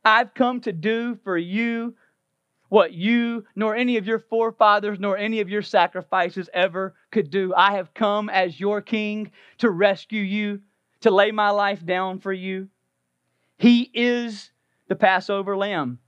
I've 0.04 0.34
come 0.34 0.60
to 0.62 0.72
do 0.72 1.18
for 1.24 1.36
you 1.36 1.94
what 2.68 2.92
you 2.92 3.44
nor 3.54 3.76
any 3.76 3.96
of 3.96 4.06
your 4.06 4.18
forefathers 4.18 4.98
nor 4.98 5.16
any 5.16 5.40
of 5.40 5.48
your 5.48 5.62
sacrifices 5.62 6.50
ever 6.52 6.94
could 7.10 7.30
do. 7.30 7.54
I 7.56 7.72
have 7.72 7.94
come 7.94 8.28
as 8.28 8.58
your 8.58 8.80
king 8.80 9.30
to 9.58 9.70
rescue 9.70 10.22
you, 10.22 10.60
to 11.00 11.10
lay 11.10 11.30
my 11.30 11.50
life 11.50 11.84
down 11.84 12.18
for 12.18 12.32
you. 12.32 12.68
He 13.58 13.90
is 13.94 14.50
the 14.88 14.96
Passover 14.96 15.56
lamb. 15.56 16.00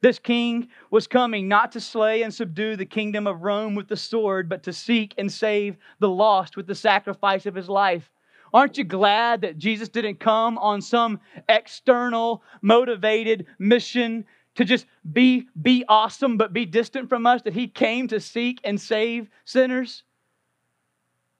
This 0.00 0.18
king 0.18 0.68
was 0.90 1.06
coming 1.06 1.48
not 1.48 1.72
to 1.72 1.80
slay 1.80 2.22
and 2.22 2.32
subdue 2.32 2.76
the 2.76 2.86
kingdom 2.86 3.26
of 3.26 3.42
Rome 3.42 3.74
with 3.74 3.88
the 3.88 3.96
sword, 3.96 4.48
but 4.48 4.62
to 4.62 4.72
seek 4.72 5.12
and 5.18 5.30
save 5.30 5.76
the 5.98 6.08
lost 6.08 6.56
with 6.56 6.66
the 6.66 6.74
sacrifice 6.74 7.46
of 7.46 7.54
his 7.54 7.68
life. 7.68 8.10
Aren't 8.52 8.78
you 8.78 8.84
glad 8.84 9.42
that 9.42 9.58
Jesus 9.58 9.88
didn't 9.88 10.20
come 10.20 10.56
on 10.58 10.80
some 10.80 11.20
external, 11.48 12.42
motivated 12.62 13.46
mission 13.58 14.24
to 14.54 14.64
just 14.64 14.86
be, 15.12 15.46
be 15.60 15.84
awesome 15.88 16.36
but 16.36 16.52
be 16.52 16.64
distant 16.64 17.08
from 17.08 17.26
us, 17.26 17.42
that 17.42 17.52
He 17.52 17.68
came 17.68 18.08
to 18.08 18.20
seek 18.20 18.60
and 18.64 18.80
save 18.80 19.28
sinners, 19.44 20.02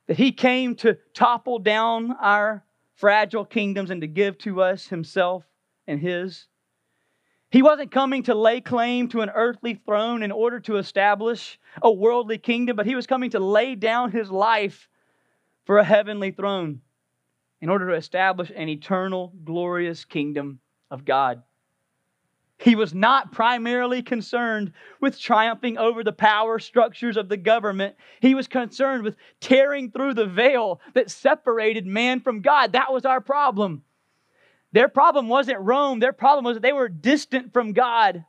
that 0.07 0.19
He 0.19 0.33
came 0.33 0.75
to 0.77 0.99
topple 1.15 1.59
down 1.59 2.13
our 2.21 2.65
fragile 2.95 3.45
kingdoms 3.45 3.91
and 3.91 4.01
to 4.03 4.07
give 4.07 4.39
to 4.39 4.63
us 4.63 4.87
Himself 4.87 5.45
and 5.87 6.01
His. 6.01 6.47
He 7.51 7.63
wasn't 7.63 7.91
coming 7.91 8.25
to 8.25 8.35
lay 8.35 8.61
claim 8.61 9.09
to 9.09 9.23
an 9.23 9.31
earthly 9.31 9.75
throne 9.75 10.23
in 10.23 10.31
order 10.31 10.61
to 10.61 10.77
establish 10.77 11.59
a 11.81 11.91
worldly 11.91 12.37
kingdom, 12.37 12.77
but 12.77 12.87
He 12.87 12.95
was 12.95 13.07
coming 13.07 13.31
to 13.31 13.41
lay 13.41 13.75
down 13.75 14.13
His 14.13 14.31
life 14.31 14.89
for 15.65 15.79
a 15.79 15.85
heavenly 15.85 16.31
throne 16.31 16.83
in 17.61 17.69
order 17.69 17.89
to 17.89 17.95
establish 17.95 18.53
an 18.55 18.69
eternal, 18.69 19.33
glorious 19.45 20.05
kingdom 20.05 20.61
of 20.91 21.05
God. 21.05 21.43
He 22.59 22.75
was 22.75 22.93
not 22.93 23.31
primarily 23.31 24.03
concerned 24.03 24.73
with 25.01 25.19
triumphing 25.19 25.79
over 25.79 26.03
the 26.03 26.13
power 26.13 26.59
structures 26.59 27.17
of 27.17 27.29
the 27.29 27.37
government. 27.37 27.95
He 28.21 28.35
was 28.35 28.49
concerned 28.49 29.05
with 29.05 29.15
tearing 29.41 29.93
through 29.93 30.15
the 30.15 30.27
veil 30.27 30.81
that 30.95 31.11
separated 31.11 31.87
man 31.87 32.21
from 32.21 32.41
God. 32.41 32.73
That 32.73 32.93
was 32.93 33.05
our 33.05 33.21
problem. 33.21 33.85
Their 34.73 34.89
problem 34.89 35.29
wasn't 35.29 35.61
Rome, 35.61 36.01
their 36.01 36.13
problem 36.13 36.45
was 36.45 36.57
that 36.57 36.63
they 36.63 36.73
were 36.73 36.89
distant 36.89 37.53
from 37.53 37.73
God. 37.73 38.25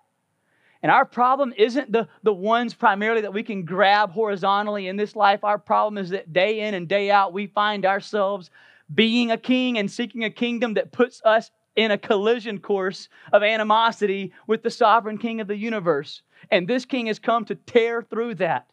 And 0.81 0.91
our 0.91 1.05
problem 1.05 1.53
isn't 1.57 1.91
the, 1.91 2.07
the 2.23 2.33
ones 2.33 2.73
primarily 2.73 3.21
that 3.21 3.33
we 3.33 3.43
can 3.43 3.65
grab 3.65 4.11
horizontally 4.11 4.87
in 4.87 4.95
this 4.95 5.15
life. 5.15 5.43
Our 5.43 5.57
problem 5.57 5.97
is 5.97 6.11
that 6.11 6.31
day 6.31 6.61
in 6.61 6.73
and 6.73 6.87
day 6.87 7.11
out, 7.11 7.33
we 7.33 7.47
find 7.47 7.85
ourselves 7.85 8.49
being 8.93 9.31
a 9.31 9.37
king 9.37 9.77
and 9.77 9.91
seeking 9.91 10.23
a 10.23 10.29
kingdom 10.29 10.73
that 10.75 10.91
puts 10.91 11.21
us 11.23 11.51
in 11.75 11.91
a 11.91 11.97
collision 11.97 12.59
course 12.59 13.09
of 13.31 13.43
animosity 13.43 14.33
with 14.47 14.63
the 14.63 14.69
sovereign 14.69 15.17
king 15.17 15.39
of 15.39 15.47
the 15.47 15.55
universe. 15.55 16.21
And 16.51 16.67
this 16.67 16.85
king 16.85 17.05
has 17.07 17.19
come 17.19 17.45
to 17.45 17.55
tear 17.55 18.01
through 18.01 18.35
that 18.35 18.67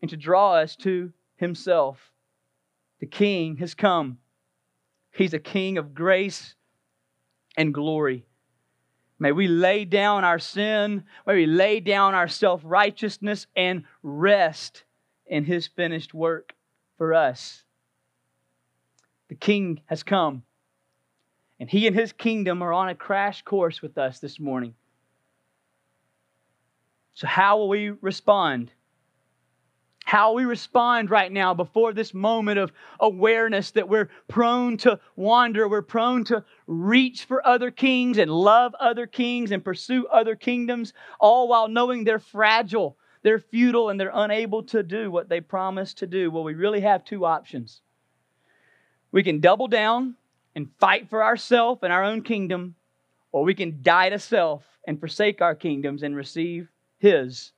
and 0.00 0.10
to 0.10 0.16
draw 0.16 0.54
us 0.54 0.76
to 0.76 1.12
himself. 1.36 2.12
The 3.00 3.06
king 3.06 3.56
has 3.56 3.74
come. 3.74 4.18
He's 5.12 5.34
a 5.34 5.38
king 5.38 5.78
of 5.78 5.94
grace 5.94 6.54
and 7.56 7.74
glory. 7.74 8.24
May 9.18 9.32
we 9.32 9.46
lay 9.46 9.84
down 9.84 10.24
our 10.24 10.38
sin, 10.38 11.04
may 11.26 11.34
we 11.34 11.46
lay 11.46 11.80
down 11.80 12.14
our 12.14 12.28
self 12.28 12.60
righteousness 12.64 13.46
and 13.54 13.84
rest 14.02 14.84
in 15.26 15.44
his 15.44 15.66
finished 15.66 16.12
work 16.14 16.54
for 16.98 17.14
us. 17.14 17.63
The 19.28 19.34
king 19.34 19.80
has 19.86 20.02
come. 20.02 20.42
And 21.60 21.70
he 21.70 21.86
and 21.86 21.96
his 21.96 22.12
kingdom 22.12 22.62
are 22.62 22.72
on 22.72 22.88
a 22.88 22.94
crash 22.94 23.42
course 23.42 23.80
with 23.80 23.96
us 23.96 24.18
this 24.18 24.38
morning. 24.40 24.74
So, 27.14 27.26
how 27.26 27.58
will 27.58 27.68
we 27.68 27.90
respond? 27.90 28.72
How 30.04 30.32
we 30.34 30.44
respond 30.44 31.10
right 31.10 31.32
now 31.32 31.54
before 31.54 31.92
this 31.92 32.12
moment 32.12 32.58
of 32.58 32.72
awareness 33.00 33.70
that 33.70 33.88
we're 33.88 34.10
prone 34.28 34.76
to 34.78 35.00
wander, 35.16 35.66
we're 35.66 35.80
prone 35.80 36.24
to 36.24 36.44
reach 36.66 37.24
for 37.24 37.46
other 37.46 37.70
kings 37.70 38.18
and 38.18 38.30
love 38.30 38.74
other 38.78 39.06
kings 39.06 39.50
and 39.50 39.64
pursue 39.64 40.06
other 40.08 40.36
kingdoms, 40.36 40.92
all 41.18 41.48
while 41.48 41.68
knowing 41.68 42.04
they're 42.04 42.18
fragile, 42.18 42.98
they're 43.22 43.38
futile, 43.38 43.88
and 43.88 43.98
they're 43.98 44.10
unable 44.12 44.62
to 44.64 44.82
do 44.82 45.10
what 45.10 45.30
they 45.30 45.40
promise 45.40 45.94
to 45.94 46.06
do. 46.06 46.30
Well, 46.30 46.44
we 46.44 46.54
really 46.54 46.82
have 46.82 47.04
two 47.04 47.24
options. 47.24 47.80
We 49.14 49.22
can 49.22 49.38
double 49.38 49.68
down 49.68 50.16
and 50.56 50.68
fight 50.80 51.08
for 51.08 51.22
ourselves 51.22 51.84
and 51.84 51.92
our 51.92 52.02
own 52.02 52.22
kingdom, 52.22 52.74
or 53.30 53.44
we 53.44 53.54
can 53.54 53.78
die 53.80 54.08
to 54.08 54.18
self 54.18 54.64
and 54.88 54.98
forsake 54.98 55.40
our 55.40 55.54
kingdoms 55.54 56.02
and 56.02 56.16
receive 56.16 56.68
His. 56.98 57.52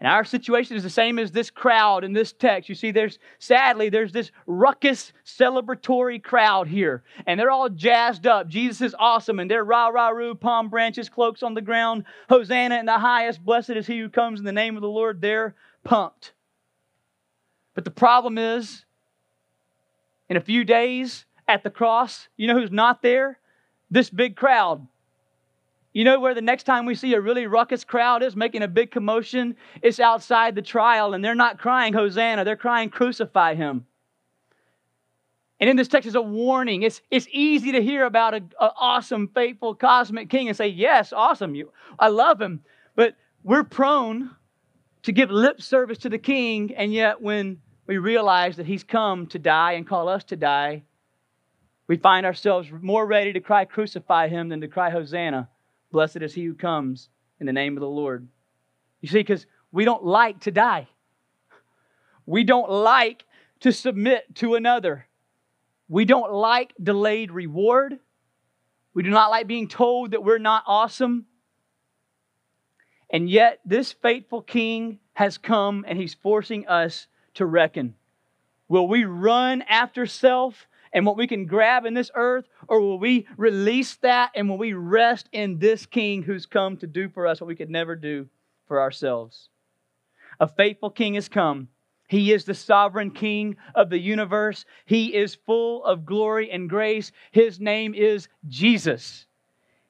And 0.00 0.10
our 0.10 0.24
situation 0.24 0.76
is 0.76 0.82
the 0.82 0.90
same 0.90 1.20
as 1.20 1.30
this 1.30 1.50
crowd 1.50 2.02
in 2.02 2.14
this 2.14 2.32
text. 2.32 2.68
You 2.68 2.74
see, 2.74 2.90
there's 2.90 3.20
sadly, 3.38 3.90
there's 3.90 4.10
this 4.10 4.32
ruckus 4.48 5.12
celebratory 5.24 6.20
crowd 6.20 6.66
here, 6.66 7.04
and 7.24 7.38
they're 7.38 7.52
all 7.52 7.68
jazzed 7.68 8.26
up. 8.26 8.48
Jesus 8.48 8.80
is 8.80 8.96
awesome, 8.98 9.38
and 9.38 9.48
they're 9.48 9.62
rah 9.62 9.86
rah 9.86 10.08
roo, 10.08 10.34
palm 10.34 10.68
branches, 10.68 11.08
cloaks 11.08 11.44
on 11.44 11.54
the 11.54 11.62
ground, 11.62 12.02
Hosanna 12.28 12.80
in 12.80 12.86
the 12.86 12.98
highest, 12.98 13.44
blessed 13.44 13.70
is 13.70 13.86
he 13.86 14.00
who 14.00 14.08
comes 14.08 14.40
in 14.40 14.46
the 14.46 14.50
name 14.50 14.74
of 14.74 14.82
the 14.82 14.88
Lord. 14.88 15.20
They're 15.20 15.54
pumped. 15.84 16.32
But 17.76 17.84
the 17.84 17.92
problem 17.92 18.36
is, 18.36 18.84
in 20.28 20.36
a 20.36 20.40
few 20.40 20.64
days, 20.64 21.24
at 21.46 21.62
the 21.62 21.70
cross, 21.70 22.28
you 22.36 22.46
know 22.46 22.58
who's 22.58 22.70
not 22.70 23.02
there? 23.02 23.38
This 23.90 24.10
big 24.10 24.36
crowd. 24.36 24.86
You 25.94 26.04
know 26.04 26.20
where 26.20 26.34
the 26.34 26.42
next 26.42 26.64
time 26.64 26.84
we 26.84 26.94
see 26.94 27.14
a 27.14 27.20
really 27.20 27.46
ruckus 27.46 27.82
crowd 27.82 28.22
is 28.22 28.36
making 28.36 28.62
a 28.62 28.68
big 28.68 28.90
commotion? 28.90 29.56
It's 29.82 29.98
outside 29.98 30.54
the 30.54 30.62
trial, 30.62 31.14
and 31.14 31.24
they're 31.24 31.34
not 31.34 31.58
crying 31.58 31.94
Hosanna, 31.94 32.44
they're 32.44 32.56
crying 32.56 32.90
crucify 32.90 33.54
him. 33.54 33.86
And 35.60 35.68
in 35.68 35.76
this 35.76 35.88
text 35.88 36.06
is 36.06 36.14
a 36.14 36.22
warning. 36.22 36.82
It's, 36.82 37.00
it's 37.10 37.26
easy 37.32 37.72
to 37.72 37.82
hear 37.82 38.04
about 38.04 38.34
an 38.34 38.50
awesome, 38.60 39.28
faithful, 39.34 39.74
cosmic 39.74 40.30
king 40.30 40.46
and 40.46 40.56
say, 40.56 40.68
Yes, 40.68 41.12
awesome, 41.12 41.54
you, 41.54 41.72
I 41.98 42.08
love 42.08 42.40
him. 42.40 42.60
But 42.94 43.16
we're 43.42 43.64
prone 43.64 44.30
to 45.02 45.12
give 45.12 45.30
lip 45.30 45.62
service 45.62 45.98
to 45.98 46.08
the 46.08 46.18
king, 46.18 46.74
and 46.74 46.92
yet 46.92 47.20
when 47.20 47.60
we 47.88 47.96
realize 47.96 48.56
that 48.56 48.66
he's 48.66 48.84
come 48.84 49.26
to 49.28 49.38
die 49.38 49.72
and 49.72 49.88
call 49.88 50.08
us 50.08 50.22
to 50.24 50.36
die, 50.36 50.82
we 51.88 51.96
find 51.96 52.26
ourselves 52.26 52.68
more 52.82 53.06
ready 53.06 53.32
to 53.32 53.40
cry, 53.40 53.64
Crucify 53.64 54.28
him, 54.28 54.50
than 54.50 54.60
to 54.60 54.68
cry, 54.68 54.90
Hosanna. 54.90 55.48
Blessed 55.90 56.18
is 56.18 56.34
he 56.34 56.44
who 56.44 56.54
comes 56.54 57.08
in 57.40 57.46
the 57.46 57.52
name 57.52 57.78
of 57.78 57.80
the 57.80 57.88
Lord. 57.88 58.28
You 59.00 59.08
see, 59.08 59.18
because 59.18 59.46
we 59.72 59.86
don't 59.86 60.04
like 60.04 60.40
to 60.40 60.50
die. 60.50 60.86
We 62.26 62.44
don't 62.44 62.70
like 62.70 63.24
to 63.60 63.72
submit 63.72 64.34
to 64.36 64.54
another. 64.54 65.06
We 65.88 66.04
don't 66.04 66.30
like 66.30 66.74
delayed 66.80 67.32
reward. 67.32 67.98
We 68.92 69.02
do 69.02 69.08
not 69.08 69.30
like 69.30 69.46
being 69.46 69.66
told 69.66 70.10
that 70.10 70.22
we're 70.22 70.36
not 70.36 70.62
awesome. 70.66 71.24
And 73.08 73.30
yet, 73.30 73.60
this 73.64 73.92
faithful 73.92 74.42
king 74.42 74.98
has 75.14 75.38
come 75.38 75.86
and 75.88 75.98
he's 75.98 76.12
forcing 76.12 76.68
us 76.68 77.06
to 77.38 77.46
reckon. 77.46 77.94
Will 78.68 78.86
we 78.86 79.04
run 79.04 79.62
after 79.62 80.06
self 80.06 80.68
and 80.92 81.06
what 81.06 81.16
we 81.16 81.26
can 81.26 81.46
grab 81.46 81.84
in 81.84 81.94
this 81.94 82.10
earth, 82.14 82.46
or 82.66 82.80
will 82.80 82.98
we 82.98 83.26
release 83.36 83.96
that 83.96 84.30
and 84.34 84.48
will 84.48 84.58
we 84.58 84.72
rest 84.72 85.28
in 85.32 85.58
this 85.58 85.86
King 85.86 86.22
who's 86.22 86.46
come 86.46 86.76
to 86.78 86.86
do 86.86 87.08
for 87.08 87.26
us 87.26 87.40
what 87.40 87.48
we 87.48 87.56
could 87.56 87.70
never 87.70 87.94
do 87.94 88.28
for 88.66 88.80
ourselves? 88.80 89.48
A 90.40 90.48
faithful 90.48 90.90
King 90.90 91.14
has 91.14 91.28
come. 91.28 91.68
He 92.08 92.32
is 92.32 92.44
the 92.44 92.54
sovereign 92.54 93.10
King 93.10 93.56
of 93.74 93.90
the 93.90 93.98
universe. 93.98 94.64
He 94.86 95.14
is 95.14 95.34
full 95.34 95.84
of 95.84 96.06
glory 96.06 96.50
and 96.50 96.68
grace. 96.68 97.12
His 97.32 97.60
name 97.60 97.94
is 97.94 98.28
Jesus. 98.46 99.26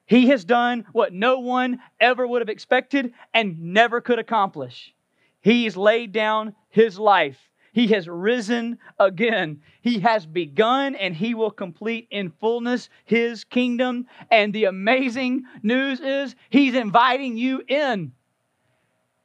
He 0.05 0.27
has 0.27 0.43
done 0.43 0.85
what 0.91 1.13
no 1.13 1.39
one 1.39 1.79
ever 1.99 2.27
would 2.27 2.41
have 2.41 2.49
expected 2.49 3.13
and 3.33 3.73
never 3.73 4.01
could 4.01 4.19
accomplish. 4.19 4.93
He's 5.41 5.77
laid 5.77 6.11
down 6.11 6.55
his 6.69 6.99
life 6.99 7.49
he 7.71 7.87
has 7.87 8.07
risen 8.07 8.77
again. 8.99 9.61
He 9.81 9.99
has 9.99 10.25
begun 10.25 10.95
and 10.95 11.15
he 11.15 11.33
will 11.33 11.51
complete 11.51 12.07
in 12.11 12.31
fullness 12.39 12.89
his 13.05 13.43
kingdom. 13.43 14.07
And 14.31 14.53
the 14.53 14.65
amazing 14.65 15.43
news 15.61 15.99
is 15.99 16.35
he's 16.49 16.75
inviting 16.75 17.37
you 17.37 17.63
in. 17.67 18.13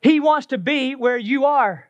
He 0.02 0.20
wants 0.20 0.46
to 0.48 0.58
be 0.58 0.94
where 0.94 1.16
you 1.16 1.46
are. 1.46 1.88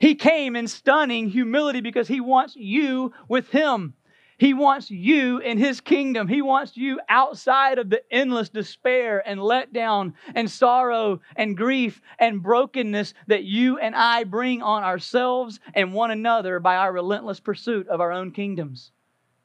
He 0.00 0.16
came 0.16 0.56
in 0.56 0.66
stunning 0.66 1.28
humility 1.28 1.80
because 1.80 2.08
he 2.08 2.20
wants 2.20 2.56
you 2.56 3.12
with 3.28 3.48
him. 3.50 3.94
He 4.42 4.54
wants 4.54 4.90
you 4.90 5.38
in 5.38 5.56
His 5.56 5.80
kingdom. 5.80 6.26
He 6.26 6.42
wants 6.42 6.76
you 6.76 6.98
outside 7.08 7.78
of 7.78 7.90
the 7.90 8.02
endless 8.12 8.48
despair 8.48 9.22
and 9.24 9.38
letdown 9.38 10.14
and 10.34 10.50
sorrow 10.50 11.20
and 11.36 11.56
grief 11.56 12.00
and 12.18 12.42
brokenness 12.42 13.14
that 13.28 13.44
you 13.44 13.78
and 13.78 13.94
I 13.94 14.24
bring 14.24 14.60
on 14.60 14.82
ourselves 14.82 15.60
and 15.74 15.94
one 15.94 16.10
another 16.10 16.58
by 16.58 16.74
our 16.74 16.92
relentless 16.92 17.38
pursuit 17.38 17.86
of 17.86 18.00
our 18.00 18.10
own 18.10 18.32
kingdoms. 18.32 18.90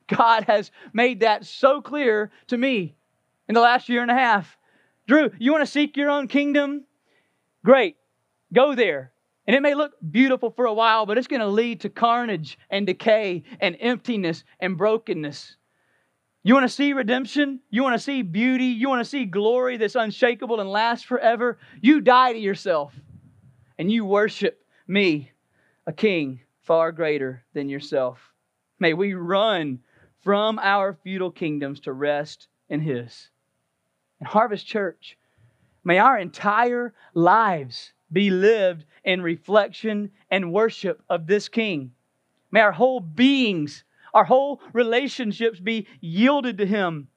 God 0.07 0.45
has 0.45 0.71
made 0.93 1.19
that 1.19 1.45
so 1.45 1.79
clear 1.79 2.31
to 2.47 2.57
me 2.57 2.95
in 3.47 3.53
the 3.53 3.61
last 3.61 3.89
year 3.89 4.01
and 4.01 4.09
a 4.09 4.15
half. 4.15 4.57
Drew, 5.07 5.29
you 5.37 5.51
want 5.51 5.63
to 5.63 5.71
seek 5.71 5.95
your 5.95 6.09
own 6.09 6.27
kingdom? 6.27 6.85
Great. 7.63 7.97
Go 8.51 8.73
there. 8.73 9.11
And 9.47 9.55
it 9.55 9.61
may 9.61 9.75
look 9.75 9.93
beautiful 10.11 10.51
for 10.51 10.65
a 10.65 10.73
while, 10.73 11.05
but 11.05 11.17
it's 11.17 11.27
going 11.27 11.39
to 11.39 11.47
lead 11.47 11.81
to 11.81 11.89
carnage 11.89 12.59
and 12.69 12.85
decay 12.85 13.43
and 13.61 13.77
emptiness 13.79 14.43
and 14.59 14.77
brokenness. 14.77 15.55
You 16.43 16.53
want 16.53 16.65
to 16.65 16.75
see 16.75 16.93
redemption? 16.93 17.61
You 17.69 17.81
want 17.81 17.95
to 17.95 18.03
see 18.03 18.21
beauty? 18.21 18.65
You 18.65 18.89
want 18.89 19.01
to 19.01 19.09
see 19.09 19.25
glory 19.25 19.77
that's 19.77 19.95
unshakable 19.95 20.59
and 20.59 20.69
lasts 20.69 21.05
forever? 21.05 21.57
You 21.81 22.01
die 22.01 22.33
to 22.33 22.39
yourself 22.39 22.93
and 23.77 23.91
you 23.91 24.05
worship 24.05 24.65
me, 24.87 25.31
a 25.85 25.93
king 25.93 26.41
far 26.63 26.91
greater 26.91 27.43
than 27.53 27.69
yourself. 27.69 28.19
May 28.79 28.93
we 28.93 29.13
run 29.13 29.79
from 30.23 30.59
our 30.59 30.97
feudal 31.03 31.31
kingdoms 31.31 31.79
to 31.81 31.93
rest 31.93 32.47
in 32.69 32.81
His. 32.81 33.29
And 34.19 34.27
Harvest 34.27 34.67
Church, 34.67 35.17
may 35.83 35.99
our 35.99 36.17
entire 36.17 36.93
lives 37.13 37.93
be 38.11 38.29
lived 38.29 38.85
in 39.03 39.21
reflection 39.21 40.11
and 40.29 40.53
worship 40.53 41.01
of 41.09 41.27
this 41.27 41.49
King. 41.49 41.91
May 42.51 42.61
our 42.61 42.71
whole 42.71 42.99
beings, 42.99 43.83
our 44.13 44.23
whole 44.23 44.61
relationships 44.73 45.59
be 45.59 45.87
yielded 45.99 46.57
to 46.59 46.65
Him. 46.65 47.07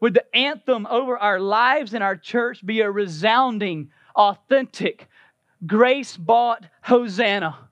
Would 0.00 0.14
the 0.14 0.36
anthem 0.36 0.86
over 0.86 1.18
our 1.18 1.40
lives 1.40 1.94
and 1.94 2.04
our 2.04 2.16
church 2.16 2.64
be 2.64 2.80
a 2.82 2.90
resounding, 2.90 3.90
authentic, 4.14 5.08
grace 5.66 6.16
bought 6.16 6.66
Hosanna? 6.82 7.68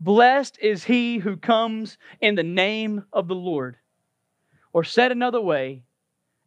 Blessed 0.00 0.58
is 0.60 0.84
he 0.84 1.18
who 1.18 1.36
comes 1.36 1.98
in 2.20 2.34
the 2.34 2.42
name 2.42 3.04
of 3.12 3.28
the 3.28 3.34
Lord. 3.34 3.76
Or 4.72 4.84
said 4.84 5.12
another 5.12 5.40
way, 5.40 5.82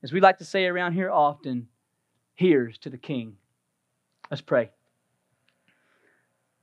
as 0.03 0.11
we 0.11 0.21
like 0.21 0.37
to 0.39 0.45
say 0.45 0.65
around 0.65 0.93
here 0.93 1.11
often, 1.11 1.67
here's 2.33 2.77
to 2.79 2.89
the 2.89 2.97
King. 2.97 3.37
Let's 4.29 4.41
pray. 4.41 4.71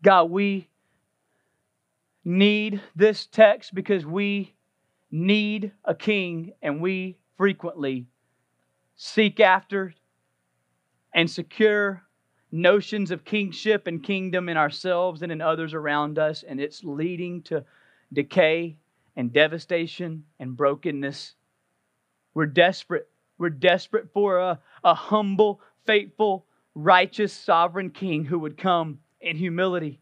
God, 0.02 0.30
we 0.30 0.68
need 2.24 2.80
this 2.94 3.26
text 3.26 3.74
because 3.74 4.04
we 4.04 4.54
need 5.10 5.72
a 5.84 5.94
king 5.94 6.52
and 6.62 6.80
we 6.80 7.16
frequently 7.36 8.06
seek 8.96 9.40
after 9.40 9.94
and 11.14 11.30
secure 11.30 12.02
notions 12.52 13.10
of 13.10 13.24
kingship 13.24 13.86
and 13.86 14.02
kingdom 14.02 14.48
in 14.48 14.56
ourselves 14.56 15.22
and 15.22 15.32
in 15.32 15.40
others 15.40 15.74
around 15.74 16.18
us, 16.18 16.42
and 16.42 16.60
it's 16.60 16.84
leading 16.84 17.42
to 17.42 17.64
decay 18.12 18.76
and 19.16 19.32
devastation 19.32 20.24
and 20.38 20.56
brokenness. 20.56 21.34
We're 22.34 22.46
desperate. 22.46 23.08
We're 23.36 23.50
desperate 23.50 24.12
for 24.12 24.38
a, 24.38 24.60
a 24.84 24.94
humble, 24.94 25.60
faithful, 25.86 26.46
righteous, 26.74 27.32
sovereign 27.32 27.90
king 27.90 28.24
who 28.24 28.38
would 28.40 28.56
come 28.56 28.98
in 29.20 29.36
humility 29.36 30.00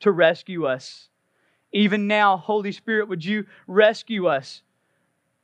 to 0.00 0.12
rescue 0.12 0.66
us. 0.66 1.08
Even 1.72 2.06
now, 2.06 2.36
Holy 2.36 2.72
Spirit, 2.72 3.08
would 3.08 3.24
you 3.24 3.46
rescue 3.66 4.26
us? 4.26 4.62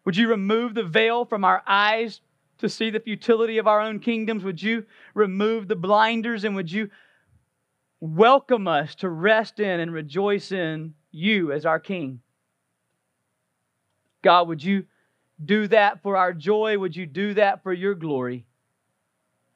Would 0.05 0.16
you 0.16 0.29
remove 0.29 0.75
the 0.75 0.83
veil 0.83 1.25
from 1.25 1.44
our 1.44 1.62
eyes 1.66 2.20
to 2.59 2.68
see 2.68 2.90
the 2.90 3.01
futility 3.01 3.59
of 3.59 3.66
our 3.66 3.81
own 3.81 4.01
kingdoms? 4.01 4.44
Would 4.44 4.62
you 4.62 4.85
remove 5.14 5.68
the 5.68 5.77
blinders 5.77 6.44
and 6.44 6.55
would 6.57 6.70
you 6.70 6.90
welcome 8.01 8.66
us 8.66 8.94
to 8.96 9.09
rest 9.09 9.61
in 9.61 9.81
and 9.81 9.92
rejoice 9.92 10.53
in 10.53 10.94
you 11.11 11.53
as 11.53 11.66
our 11.66 11.79
King? 11.79 12.20
God, 14.22 14.48
would 14.48 14.62
you 14.62 14.85
do 15.44 15.66
that 15.68 16.03
for 16.03 16.16
our 16.16 16.33
joy? 16.33 16.79
Would 16.79 16.96
you 16.96 17.07
do 17.07 17.35
that 17.35 17.62
for 17.62 17.72
your 17.72 17.94
glory? 17.94 18.44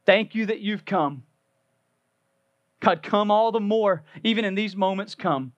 Thank 0.05 0.35
you 0.35 0.47
that 0.47 0.61
you've 0.61 0.85
come. 0.85 1.23
God, 2.87 3.03
come 3.03 3.33
all 3.33 3.51
the 3.51 3.59
more, 3.59 4.05
even 4.22 4.44
in 4.44 4.55
these 4.55 4.77
moments, 4.77 5.16
come. 5.16 5.53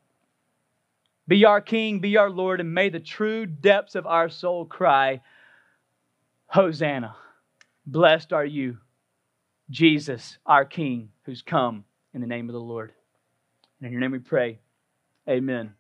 Be 1.26 1.44
our 1.44 1.60
King, 1.60 1.98
be 1.98 2.16
our 2.16 2.30
Lord, 2.30 2.58
and 2.58 2.72
may 2.72 2.88
the 2.88 3.00
true 3.00 3.44
depths 3.44 3.94
of 3.94 4.06
our 4.06 4.30
soul 4.30 4.64
cry, 4.64 5.20
Hosanna. 6.46 7.14
Blessed 7.84 8.32
are 8.32 8.46
you, 8.46 8.78
Jesus, 9.68 10.38
our 10.46 10.64
King, 10.64 11.10
who's 11.24 11.42
come 11.42 11.84
in 12.14 12.22
the 12.22 12.26
name 12.26 12.48
of 12.48 12.54
the 12.54 12.60
Lord. 12.60 12.92
And 13.78 13.86
in 13.86 13.92
your 13.92 14.00
name 14.00 14.12
we 14.12 14.20
pray. 14.20 14.60
Amen. 15.28 15.74